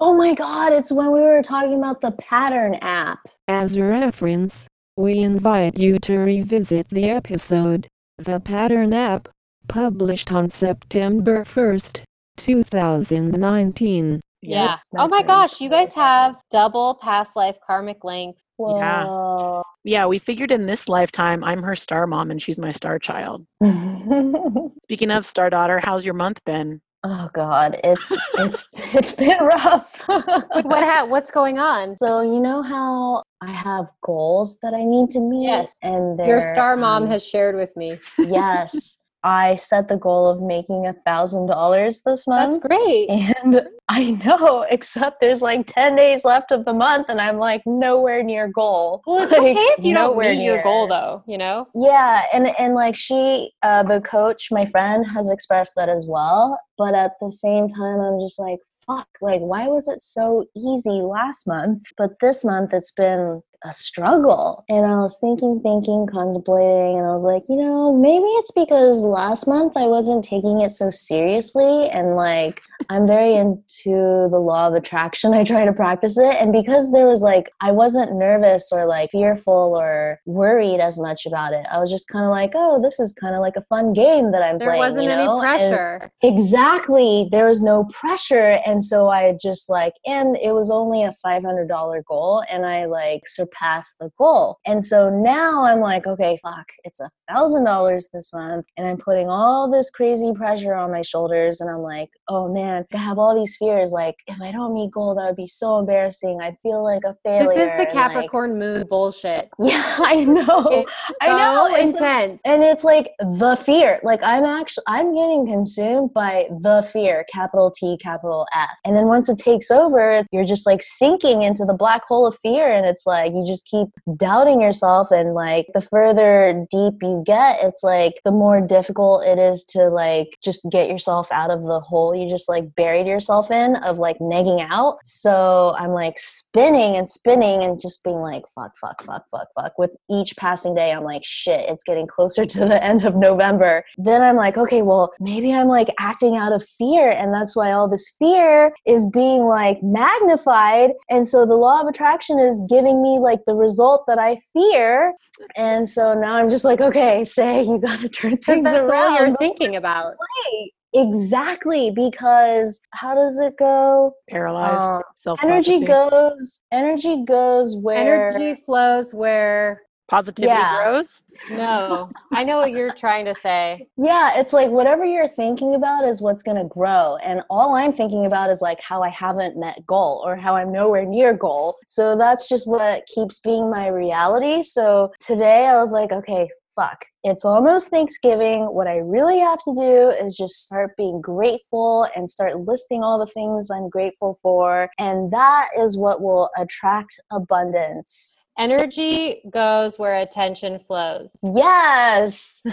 Oh 0.01 0.15
my 0.15 0.35
God! 0.35 0.73
It's 0.73 0.93
when 0.93 1.11
we 1.13 1.21
were 1.21 1.43
talking 1.43 1.75
about 1.75 2.01
the 2.03 2.13
pattern 2.13 2.75
app. 2.83 3.19
As 3.49 3.77
a 3.77 3.83
reference, 3.83 4.69
we 4.97 5.19
invite 5.19 5.79
you 5.79 5.99
to 6.01 6.19
revisit 6.19 6.89
the 6.91 7.09
episode, 7.11 7.89
The 8.19 8.39
Pattern 8.39 8.93
App, 8.93 9.29
published 9.69 10.33
on 10.33 10.51
September 10.51 11.45
1st, 11.45 12.03
2019. 12.37 14.21
Yeah. 14.45 14.77
Oh 14.99 15.07
my 15.07 15.23
gosh, 15.23 15.61
you 15.61 15.71
guys 15.71 15.95
have 15.95 16.37
double 16.51 16.97
past 16.97 17.37
life 17.37 17.57
karmic 17.65 18.03
links. 18.03 18.43
Yeah. 18.59 19.05
Whoa. 19.05 19.63
Yeah, 19.85 20.07
we 20.07 20.19
figured 20.19 20.51
in 20.51 20.67
this 20.67 20.89
lifetime, 20.89 21.45
I'm 21.45 21.63
her 21.63 21.77
star 21.77 22.07
mom 22.09 22.31
and 22.33 22.43
she's 22.43 22.59
my 22.59 22.73
star 22.73 22.99
child. 22.99 23.47
Speaking 24.83 25.11
of 25.11 25.25
star 25.27 25.49
daughter, 25.51 25.79
how's 25.83 26.05
your 26.05 26.15
month 26.15 26.45
been? 26.45 26.81
oh 27.05 27.29
God! 27.35 27.81
It's 27.83 28.13
it's 28.39 28.69
it's 28.95 29.13
been 29.15 29.39
rough. 29.43 30.09
Like 30.09 30.65
what 30.65 30.85
ha- 30.85 31.07
what's 31.09 31.33
going 31.33 31.59
on? 31.59 31.97
So 31.99 32.23
you 32.23 32.39
know 32.39 32.63
how 32.63 33.25
I 33.41 33.51
have 33.51 33.91
goals 34.03 34.59
that 34.61 34.73
I 34.73 34.85
need 34.85 35.11
to 35.11 35.19
meet, 35.21 35.47
Yes. 35.47 35.75
and 35.83 36.17
Your 36.21 36.41
star 36.53 36.77
mom 36.77 37.05
um, 37.05 37.09
has 37.11 37.27
shared 37.27 37.57
with 37.57 37.77
me. 37.77 37.99
yes, 38.19 38.99
I 39.25 39.55
set 39.55 39.89
the 39.89 39.97
goal 39.97 40.29
of 40.29 40.41
making 40.43 40.87
a 40.87 40.95
thousand 41.07 41.47
dollars 41.47 42.01
this 42.05 42.27
month. 42.27 42.53
That's 42.53 42.67
great. 42.67 43.09
And 43.09 43.63
I 43.89 44.11
know, 44.25 44.67
except 44.71 45.21
there's 45.21 45.43
like 45.43 45.67
10 45.67 45.97
days 45.97 46.25
left 46.25 46.51
of 46.51 46.65
the 46.65 46.73
month, 46.73 47.09
and 47.09 47.21
I'm 47.21 47.39
like 47.39 47.63
nowhere 47.67 48.23
near 48.23 48.49
goal. 48.49 49.03
Well, 49.07 49.23
it's 49.23 49.33
Like, 49.43 49.43
okay 49.43 49.53
if 49.55 49.85
you 49.85 49.95
don't 49.95 50.19
meet 50.19 50.43
your 50.43 50.63
goal 50.63 50.89
though, 50.89 51.23
you 51.27 51.39
know? 51.39 51.69
Yeah, 51.75 52.25
and 52.33 52.49
and 52.59 52.75
like 52.75 52.97
she, 52.97 53.53
uh, 53.63 53.83
the 53.83 54.01
coach, 54.01 54.49
my 54.51 54.67
friend, 54.67 55.07
has 55.07 55.31
expressed 55.31 55.75
that 55.77 55.89
as 55.89 56.07
well. 56.09 56.59
But 56.79 56.95
at 56.95 57.13
the 57.21 57.31
same 57.31 57.69
time, 57.69 58.01
I'm 58.01 58.21
just 58.21 58.39
like, 58.39 58.59
fuck, 58.87 59.09
like 59.21 59.41
why 59.41 59.69
was 59.69 59.89
it 59.89 60.01
so 60.01 60.47
easy 60.57 61.03
last 61.03 61.47
month? 61.47 61.85
But 61.97 62.19
this 62.21 62.45
month, 62.45 62.73
it's 62.73 62.93
been 62.93 63.43
a 63.65 63.73
struggle. 63.73 64.65
And 64.69 64.85
I 64.87 64.97
was 64.97 65.19
thinking, 65.19 65.61
thinking, 65.63 66.07
contemplating, 66.11 66.99
and 66.99 67.07
I 67.07 67.13
was 67.13 67.25
like, 67.25 67.43
you 67.49 67.57
know, 67.57 67.93
maybe 67.97 68.25
it's 68.25 68.51
because 68.53 68.99
last 69.03 69.47
month 69.47 69.77
I 69.77 69.87
wasn't 69.87 70.25
taking 70.25 70.61
it 70.61 70.71
so 70.71 70.91
seriously. 70.91 71.89
And 71.91 72.17
like, 72.17 72.63
I'm 72.89 73.07
very 73.07 73.35
into 73.35 74.29
the 74.31 74.39
law 74.41 74.69
of 74.69 74.75
attraction. 74.75 75.35
I 75.35 75.45
try 75.45 75.65
to 75.65 75.73
practice 75.73 76.19
it. 76.19 76.37
And 76.41 76.53
because 76.53 76.93
there 76.93 77.07
was 77.07 77.23
like, 77.23 77.51
I 77.61 77.71
wasn't 77.73 78.17
nervous 78.17 78.71
or 78.73 78.87
like 78.87 79.11
fearful 79.11 79.75
or 79.77 80.21
worried 80.27 80.81
as 80.81 80.99
much 80.99 81.27
about 81.27 81.53
it, 81.53 81.67
I 81.71 81.79
was 81.79 81.91
just 81.91 82.09
kind 82.09 82.25
of 82.25 82.31
like, 82.31 82.53
oh, 82.55 82.81
this 82.83 82.99
is 82.99 83.13
kind 83.13 83.35
of 83.35 83.41
like 83.41 83.57
a 83.57 83.65
fun 83.65 83.93
game 83.93 84.33
that 84.33 84.43
I'm 84.43 84.59
There 84.59 84.69
playing. 84.69 84.81
There 84.81 84.91
wasn't 84.91 85.05
you 85.05 85.09
know? 85.11 85.41
any 85.41 85.55
And- 85.63 85.71
pressure. 85.71 86.11
Exactly. 86.23 87.29
There 87.31 87.47
was 87.47 87.63
no 87.63 87.85
pressure. 87.85 88.61
And 88.67 88.83
so 88.83 89.09
I 89.09 89.37
just 89.41 89.71
like, 89.71 89.95
and 90.07 90.37
it 90.37 90.53
was 90.53 90.71
only 90.71 91.03
a 91.05 91.15
$500 91.25 92.03
goal 92.05 92.43
and 92.51 92.67
I 92.67 92.87
like 92.87 93.27
surpassed 93.53 93.97
the 94.01 94.11
goal. 94.19 94.59
And 94.67 94.85
so 94.85 95.11
now 95.11 95.65
I'm 95.65 95.81
like, 95.81 96.07
okay, 96.07 96.39
fuck, 96.43 96.71
it's 96.85 97.01
a 97.01 97.11
thousand 97.29 97.65
dollars 97.65 98.09
this 98.13 98.33
month. 98.33 98.67
And 98.77 98.87
I'm 98.87 98.97
putting 98.97 99.29
all 99.29 99.71
this 99.71 99.91
crazy 99.91 100.33
pressure 100.35 100.75
on 100.75 100.91
my 100.91 101.03
shoulders. 101.03 101.61
And 101.61 101.71
I'm 101.71 101.81
like, 101.83 102.11
oh 102.29 102.53
man, 102.53 102.85
I 102.93 102.97
have 102.97 103.19
all 103.19 103.35
these 103.35 103.57
fears. 103.57 103.93
Like, 103.93 104.17
if 104.27 104.41
I 104.41 104.53
don't 104.53 104.75
meet 104.75 104.91
goal, 104.91 105.15
that 105.15 105.27
would 105.27 105.37
be 105.37 105.47
so 105.47 105.79
embarrassing. 105.79 106.39
I'd 106.43 106.59
feel 106.63 106.83
like 106.83 107.03
a 107.05 107.15
failure. 107.23 107.49
This 107.49 107.57
is 107.57 107.57
the 107.57 107.73
and, 107.73 107.79
like- 107.79 107.93
Capricorn 107.93 108.59
mood 108.59 108.89
bullshit. 108.89 109.49
yeah, 109.59 109.97
I 109.99 110.17
know. 110.17 110.67
It's 110.71 110.93
I 111.21 111.27
know. 111.29 111.69
So 111.69 111.77
It's 111.77 111.93
intense. 111.95 112.41
and 112.45 112.63
it's 112.63 112.85
like 112.85 113.13
the 113.19 113.57
fear 113.57 114.01
like 114.03 114.23
i'm 114.23 114.45
actually 114.45 114.83
i'm 114.89 115.15
getting 115.15 115.47
consumed 115.47 116.13
by 116.13 116.47
the 116.61 116.83
fear 116.93 117.25
capital 117.33 117.71
t 117.71 117.97
capital 117.99 118.47
f 118.55 118.71
and 118.85 118.97
then 118.97 119.07
once 119.07 119.29
it 119.29 119.39
takes 119.39 119.71
over 119.71 120.23
you're 120.33 120.45
just 120.45 120.67
like 120.67 120.83
sinking 120.83 121.43
into 121.43 121.65
the 121.65 121.75
black 121.75 122.03
hole 122.07 122.27
of 122.27 122.37
fear 122.43 122.71
and 122.71 122.87
it's 122.87 123.07
like 123.07 123.33
you 123.33 123.42
just 123.47 123.67
keep 123.67 123.89
doubting 124.17 124.61
yourself 124.61 125.11
and 125.11 125.35
like 125.35 125.67
the 125.75 125.81
further 125.81 126.67
deep 126.71 126.95
you 127.03 127.23
get 127.27 127.59
it's 127.63 127.83
like 127.83 128.21
the 128.25 128.31
more 128.31 128.61
difficult 128.61 129.25
it 129.25 129.39
is 129.39 129.65
to 129.65 129.89
like 129.89 130.37
just 130.43 130.67
get 130.71 130.89
yourself 130.89 131.29
out 131.33 131.51
of 131.51 131.63
the 131.63 131.81
hole 131.81 132.15
you 132.15 132.29
just 132.29 132.49
like 132.49 132.75
buried 132.75 133.07
yourself 133.07 133.51
in 133.51 133.77
of 133.77 133.99
like 133.99 134.19
negging 134.19 134.67
out. 134.71 134.99
So 135.05 135.75
i'm 135.79 135.91
like 135.91 136.19
spinning 136.19 136.97
and 136.97 137.07
spinning 137.07 137.63
and 137.63 137.81
just 137.81 138.03
being 138.05 138.21
like 138.21 138.45
fuck 138.55 138.77
fuck 138.79 139.03
fuck 139.05 139.25
fuck 139.31 139.49
fuck. 139.55 139.79
With 139.79 139.97
each 140.11 140.37
passing 140.37 140.75
day 140.75 140.93
i'm 140.93 141.05
like 141.05 141.25
shit 141.25 141.69
it's 141.69 141.85
getting 141.85 142.07
closer 142.07 142.45
to 142.55 142.61
the 142.61 142.83
end 142.83 143.05
of 143.05 143.17
november. 143.17 143.85
Then 143.97 144.23
i'm 144.23 144.37
like 144.37 144.57
okay 144.57 144.83
well 144.83 145.13
maybe 145.21 145.53
i'm 145.53 145.69
like 145.69 145.89
acting 145.99 146.37
out 146.37 146.53
of 146.53 146.67
fear. 146.79 147.11
And 147.11 147.33
that's 147.33 147.57
why 147.57 147.73
all 147.73 147.89
this 147.89 148.15
fear 148.19 148.73
is 148.87 149.07
being 149.07 149.45
like 149.45 149.83
magnified. 149.83 150.91
And 151.11 151.27
so 151.27 151.47
the 151.47 151.55
law 151.55 151.81
of 151.81 151.89
attraction 151.89 152.39
is 152.39 152.63
giving 152.69 153.03
me 153.03 153.19
like 153.19 153.32
the 153.47 153.55
result 153.55 154.05
that 154.07 154.19
i 154.19 154.39
fear 154.53 155.13
and 155.57 155.89
so 155.89 156.15
now 156.15 156.35
i'm 156.35 156.49
just 156.49 156.65
like 156.65 156.81
okay 156.81 157.25
say 157.39 157.63
you 157.63 157.79
gotta 157.79 158.09
turn 158.09 158.33
Because 158.33 158.47
things 158.47 158.65
that's 158.65 158.77
all 158.77 158.91
around 158.91 159.15
you're 159.17 159.31
But 159.31 159.39
thinking 159.39 159.77
about. 159.77 160.15
Right. 160.21 160.71
Exactly, 160.95 161.91
because 161.91 162.81
how 162.91 163.15
does 163.15 163.39
it 163.39 163.57
go? 163.59 164.13
Paralyzed, 164.29 164.95
um, 164.95 165.03
self 165.15 165.43
Energy 165.43 165.81
goes. 165.81 166.63
Energy 166.71 167.25
goes 167.25 167.77
where. 167.77 168.29
Energy 168.29 168.61
flows 168.67 169.15
where. 169.15 169.81
Positivity 170.13 170.55
Yeah. 170.55 170.85
grows. 170.85 171.25
No, 171.49 172.11
I 172.35 172.45
know 172.45 172.59
what 172.59 172.73
you're 172.73 172.93
trying 172.93 173.25
to 173.25 173.35
say. 173.35 173.89
Yeah, 173.97 174.39
it's 174.39 174.53
like 174.53 174.69
whatever 174.69 175.07
you're 175.07 175.27
thinking 175.27 175.75
about 175.75 176.05
is 176.05 176.21
what's 176.21 176.43
gonna 176.43 176.67
grow, 176.67 177.17
and 177.23 177.43
all 177.49 177.75
I'm 177.75 177.93
thinking 177.93 178.27
about 178.27 178.51
is 178.51 178.61
like 178.61 178.79
how 178.81 179.03
I 179.03 179.09
haven't 179.09 179.57
met 179.57 179.87
goal 179.87 180.23
or 180.25 180.37
how 180.37 180.55
I'm 180.55 180.71
nowhere 180.71 181.07
near 181.07 181.35
goal. 181.35 181.79
So 181.87 182.15
that's 182.15 182.47
just 182.47 182.69
what 182.69 183.07
keeps 183.07 183.41
being 183.41 183.71
my 183.71 183.87
reality. 183.89 184.63
So 184.63 185.13
today 185.19 185.67
I 185.67 185.79
was 185.79 185.93
like, 185.93 186.13
okay, 186.13 186.51
fuck. 186.75 187.07
It's 187.25 187.45
almost 187.45 187.89
Thanksgiving. 187.89 188.73
What 188.73 188.87
I 188.87 188.97
really 188.97 189.39
have 189.39 189.59
to 189.65 189.75
do 189.75 190.11
is 190.25 190.37
just 190.37 190.67
start 190.67 190.97
being 190.97 191.21
grateful 191.21 192.09
and 192.17 192.29
start 192.29 192.61
listing 192.61 193.03
all 193.03 193.19
the 193.19 193.27
things 193.27 193.71
I'm 193.71 193.89
grateful 193.89 194.39
for. 194.43 194.91
And 194.99 195.31
that 195.33 195.69
is 195.79 195.97
what 195.97 196.23
will 196.23 196.51
attract 196.57 197.21
abundance. 197.31 198.41
Energy 198.59 199.43
goes 199.51 199.99
where 199.99 200.21
attention 200.21 200.79
flows. 200.79 201.39
Yes. 201.43 202.63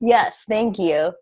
yes, 0.00 0.44
thank 0.48 0.78
you. 0.78 1.12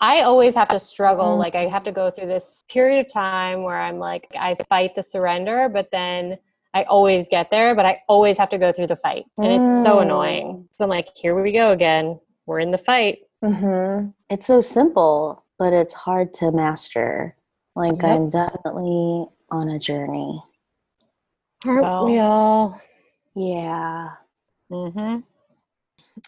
I 0.00 0.20
always 0.20 0.54
have 0.54 0.68
to 0.68 0.78
struggle. 0.78 1.36
Mm. 1.36 1.38
Like, 1.38 1.56
I 1.56 1.66
have 1.66 1.82
to 1.84 1.92
go 1.92 2.10
through 2.10 2.28
this 2.28 2.64
period 2.70 3.04
of 3.04 3.12
time 3.12 3.62
where 3.62 3.80
I'm 3.80 3.98
like, 3.98 4.28
I 4.38 4.56
fight 4.68 4.94
the 4.94 5.02
surrender, 5.02 5.68
but 5.68 5.88
then 5.90 6.38
I 6.74 6.82
always 6.84 7.28
get 7.28 7.50
there, 7.50 7.74
but 7.74 7.86
I 7.86 8.02
always 8.08 8.36
have 8.36 8.48
to 8.50 8.58
go 8.58 8.72
through 8.72 8.88
the 8.88 8.96
fight. 8.96 9.24
And 9.38 9.46
it's 9.46 9.82
so 9.84 9.96
Mm. 9.98 10.02
annoying. 10.02 10.68
So 10.72 10.84
I'm 10.84 10.90
like, 10.90 11.08
here 11.16 11.40
we 11.40 11.52
go 11.52 11.70
again. 11.70 12.18
We're 12.46 12.58
in 12.58 12.70
the 12.72 12.78
fight. 12.78 13.20
hmm 13.42 14.08
It's 14.30 14.46
so 14.46 14.60
simple, 14.60 15.44
but 15.58 15.72
it's 15.72 15.92
hard 15.94 16.32
to 16.34 16.50
master. 16.50 17.36
Like, 17.76 18.02
Yep. 18.02 18.04
I'm 18.04 18.30
definitely 18.30 19.28
on 19.50 19.68
a 19.68 19.78
journey. 19.78 20.42
Aren't 21.66 21.82
Well. 21.82 22.04
we 22.06 22.18
all? 22.18 22.80
Yeah. 23.34 24.10
Mm-hmm. 24.72 25.20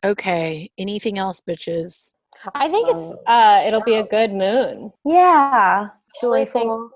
Okay. 0.05 0.71
Anything 0.79 1.19
else, 1.19 1.41
bitches? 1.41 2.15
I 2.55 2.69
think 2.69 2.89
it's 2.91 3.13
uh 3.27 3.63
it'll 3.67 3.83
be 3.83 3.95
a 3.97 4.07
good 4.07 4.33
moon. 4.33 4.93
Yeah. 5.05 5.89
Only 6.23 6.45
thing- 6.45 6.63
Joyful. 6.69 6.91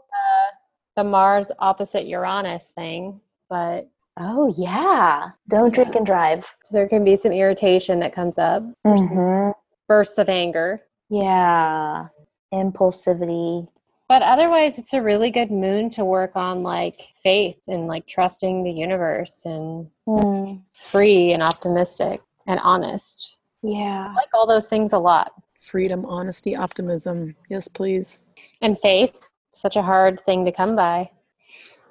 The 0.96 1.04
Mars 1.04 1.50
opposite 1.60 2.04
Uranus 2.06 2.72
thing, 2.72 3.20
but 3.50 3.90
Oh, 4.22 4.52
yeah. 4.56 5.30
Don't 5.48 5.72
drink 5.74 5.94
and 5.94 6.04
drive. 6.04 6.52
so 6.62 6.76
there 6.76 6.88
can 6.88 7.04
be 7.04 7.16
some 7.16 7.32
irritation 7.32 8.00
that 8.00 8.14
comes 8.14 8.38
up, 8.38 8.62
mm-hmm. 8.86 9.50
bursts 9.88 10.18
of 10.18 10.28
anger. 10.28 10.82
Yeah. 11.08 12.08
Impulsivity. 12.52 13.66
But 14.08 14.22
otherwise 14.22 14.78
it's 14.78 14.92
a 14.92 15.00
really 15.02 15.30
good 15.30 15.50
moon 15.50 15.88
to 15.90 16.04
work 16.04 16.34
on 16.36 16.62
like 16.62 17.00
faith 17.22 17.60
and 17.68 17.86
like 17.86 18.06
trusting 18.06 18.64
the 18.64 18.70
universe 18.72 19.44
and 19.44 19.88
Mm. 20.08 20.62
free 20.74 21.32
and 21.32 21.42
optimistic 21.42 22.20
and 22.48 22.58
honest. 22.60 23.38
Yeah. 23.62 24.08
I 24.10 24.14
like 24.14 24.28
all 24.34 24.46
those 24.48 24.68
things 24.68 24.92
a 24.92 24.98
lot. 24.98 25.32
Freedom, 25.60 26.04
honesty, 26.04 26.56
optimism. 26.56 27.36
Yes, 27.48 27.68
please. 27.68 28.22
And 28.60 28.76
faith, 28.78 29.28
such 29.52 29.76
a 29.76 29.82
hard 29.82 30.20
thing 30.20 30.44
to 30.44 30.52
come 30.52 30.74
by. 30.74 31.10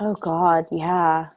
Oh, 0.01 0.15
God. 0.15 0.65
Yeah. 0.71 1.27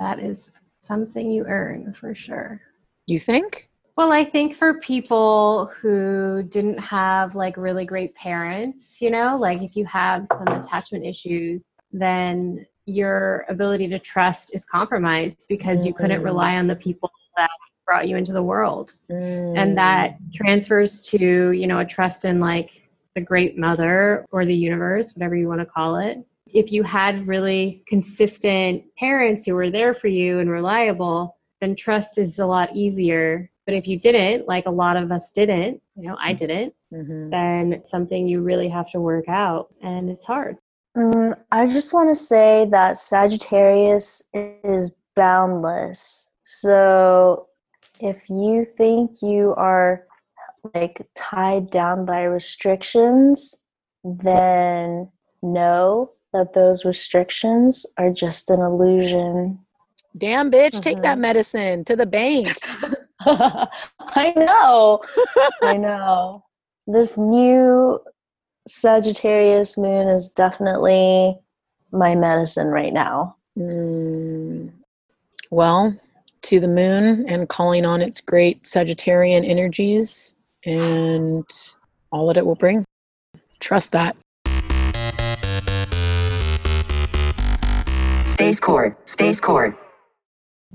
That 0.00 0.18
is 0.18 0.50
something 0.80 1.30
you 1.30 1.44
earn 1.46 1.94
for 1.94 2.14
sure. 2.14 2.62
You 3.06 3.20
think? 3.20 3.68
Well, 3.96 4.12
I 4.12 4.24
think 4.24 4.56
for 4.56 4.80
people 4.80 5.66
who 5.78 6.42
didn't 6.42 6.78
have 6.78 7.34
like 7.34 7.56
really 7.58 7.84
great 7.84 8.14
parents, 8.14 9.00
you 9.02 9.10
know, 9.10 9.36
like 9.36 9.60
if 9.60 9.76
you 9.76 9.84
have 9.84 10.26
some 10.28 10.48
attachment 10.48 11.04
issues, 11.04 11.64
then 11.92 12.66
your 12.86 13.44
ability 13.50 13.88
to 13.88 13.98
trust 13.98 14.54
is 14.54 14.64
compromised 14.64 15.44
because 15.50 15.84
you 15.84 15.92
couldn't 15.92 16.22
Mhm. 16.22 16.24
rely 16.24 16.56
on 16.56 16.66
the 16.66 16.76
people 16.76 17.10
that 17.36 17.50
brought 17.84 18.08
you 18.08 18.16
into 18.16 18.32
the 18.32 18.42
world. 18.42 18.94
Mm. 19.10 19.56
And 19.56 19.76
that 19.76 20.16
transfers 20.34 21.00
to, 21.02 21.50
you 21.52 21.66
know, 21.66 21.80
a 21.80 21.84
trust 21.84 22.24
in 22.24 22.40
like 22.40 22.88
the 23.14 23.20
great 23.20 23.58
mother 23.58 24.24
or 24.32 24.46
the 24.46 24.54
universe, 24.54 25.14
whatever 25.14 25.36
you 25.36 25.46
want 25.46 25.60
to 25.60 25.66
call 25.66 25.96
it. 25.96 26.24
If 26.52 26.72
you 26.72 26.82
had 26.82 27.26
really 27.26 27.84
consistent 27.86 28.84
parents 28.98 29.44
who 29.44 29.54
were 29.54 29.70
there 29.70 29.94
for 29.94 30.08
you 30.08 30.38
and 30.38 30.50
reliable, 30.50 31.36
then 31.60 31.76
trust 31.76 32.18
is 32.18 32.38
a 32.38 32.46
lot 32.46 32.74
easier. 32.74 33.50
But 33.66 33.74
if 33.74 33.86
you 33.86 33.98
didn't, 33.98 34.48
like 34.48 34.66
a 34.66 34.70
lot 34.70 34.96
of 34.96 35.12
us 35.12 35.32
didn't, 35.32 35.80
you 35.96 36.08
know, 36.08 36.16
I 36.18 36.32
didn't, 36.32 36.74
Mhm. 36.92 37.30
then 37.30 37.72
it's 37.72 37.90
something 37.90 38.26
you 38.26 38.40
really 38.40 38.68
have 38.68 38.90
to 38.90 39.00
work 39.00 39.28
out 39.28 39.72
and 39.82 40.10
it's 40.10 40.26
hard. 40.26 40.56
Mm, 40.96 41.36
I 41.52 41.66
just 41.66 41.94
want 41.94 42.10
to 42.10 42.14
say 42.14 42.66
that 42.70 42.96
Sagittarius 42.96 44.22
is 44.32 44.96
boundless. 45.14 46.30
So 46.42 47.46
if 48.00 48.28
you 48.28 48.64
think 48.64 49.22
you 49.22 49.54
are 49.56 50.06
like 50.74 51.06
tied 51.14 51.70
down 51.70 52.04
by 52.04 52.22
restrictions, 52.24 53.54
then 54.02 55.08
know 55.42 56.10
that 56.32 56.52
those 56.52 56.84
restrictions 56.84 57.86
are 57.98 58.10
just 58.10 58.50
an 58.50 58.60
illusion. 58.60 59.58
Damn, 60.16 60.50
bitch, 60.50 60.80
take 60.80 61.02
that 61.02 61.18
Mhm. 61.18 61.22
medicine 61.22 61.84
to 61.84 61.96
the 61.96 62.06
bank. 62.06 62.48
I 63.20 64.32
know. 64.36 65.00
I 65.62 65.76
know. 65.76 66.44
This 66.86 67.18
new 67.18 68.00
Sagittarius 68.66 69.76
moon 69.76 70.08
is 70.08 70.30
definitely 70.30 71.38
my 71.92 72.14
medicine 72.14 72.68
right 72.68 72.92
now. 72.92 73.36
Mm. 73.58 74.70
Well, 75.50 75.98
to 76.42 76.60
the 76.60 76.68
moon 76.68 77.26
and 77.28 77.48
calling 77.48 77.84
on 77.84 78.00
its 78.00 78.20
great 78.20 78.62
Sagittarian 78.62 79.46
energies 79.48 80.34
and 80.64 81.44
all 82.10 82.26
that 82.28 82.36
it 82.36 82.46
will 82.46 82.54
bring. 82.54 82.84
Trust 83.58 83.92
that. 83.92 84.16
Space 88.40 88.58
Cord. 88.58 88.96
Space 89.04 89.38
Cord. 89.38 89.76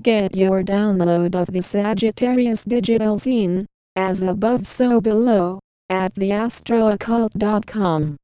Get 0.00 0.36
your 0.36 0.62
download 0.62 1.34
of 1.34 1.52
the 1.52 1.60
Sagittarius 1.60 2.62
Digital 2.62 3.18
Zine, 3.18 3.66
as 3.96 4.22
above 4.22 4.68
so 4.68 5.00
below, 5.00 5.58
at 5.90 6.14
theastrocult.com. 6.14 8.16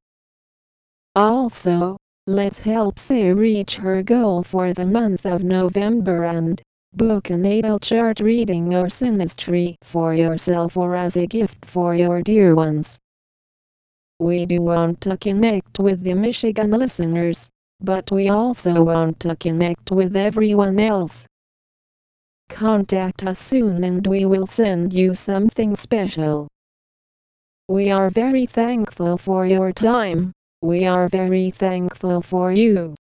Also, 1.13 1.97
let's 2.25 2.63
help 2.63 2.97
Say 2.97 3.33
reach 3.33 3.75
her 3.75 4.01
goal 4.01 4.43
for 4.43 4.71
the 4.71 4.85
month 4.85 5.25
of 5.25 5.43
November 5.43 6.23
and 6.23 6.61
book 6.93 7.29
a 7.29 7.35
natal 7.35 7.79
chart 7.79 8.21
reading 8.21 8.73
or 8.73 8.85
synastry 8.85 9.75
for 9.81 10.13
yourself 10.13 10.77
or 10.77 10.95
as 10.95 11.17
a 11.17 11.27
gift 11.27 11.65
for 11.65 11.93
your 11.93 12.21
dear 12.21 12.55
ones. 12.55 12.97
We 14.19 14.45
do 14.45 14.61
want 14.61 15.01
to 15.01 15.17
connect 15.17 15.79
with 15.79 16.03
the 16.03 16.13
Michigan 16.13 16.71
listeners, 16.71 17.49
but 17.83 18.09
we 18.09 18.29
also 18.29 18.81
want 18.81 19.19
to 19.19 19.35
connect 19.35 19.91
with 19.91 20.15
everyone 20.15 20.79
else. 20.79 21.27
Contact 22.49 23.23
us 23.25 23.39
soon 23.39 23.83
and 23.83 24.07
we 24.07 24.25
will 24.25 24.47
send 24.47 24.93
you 24.93 25.13
something 25.13 25.75
special. 25.75 26.47
We 27.67 27.91
are 27.91 28.09
very 28.09 28.45
thankful 28.45 29.17
for 29.17 29.45
your 29.45 29.71
time. 29.73 30.31
We 30.61 30.85
are 30.85 31.09
very 31.09 31.49
thankful 31.49 32.21
for 32.21 32.51
you. 32.51 32.95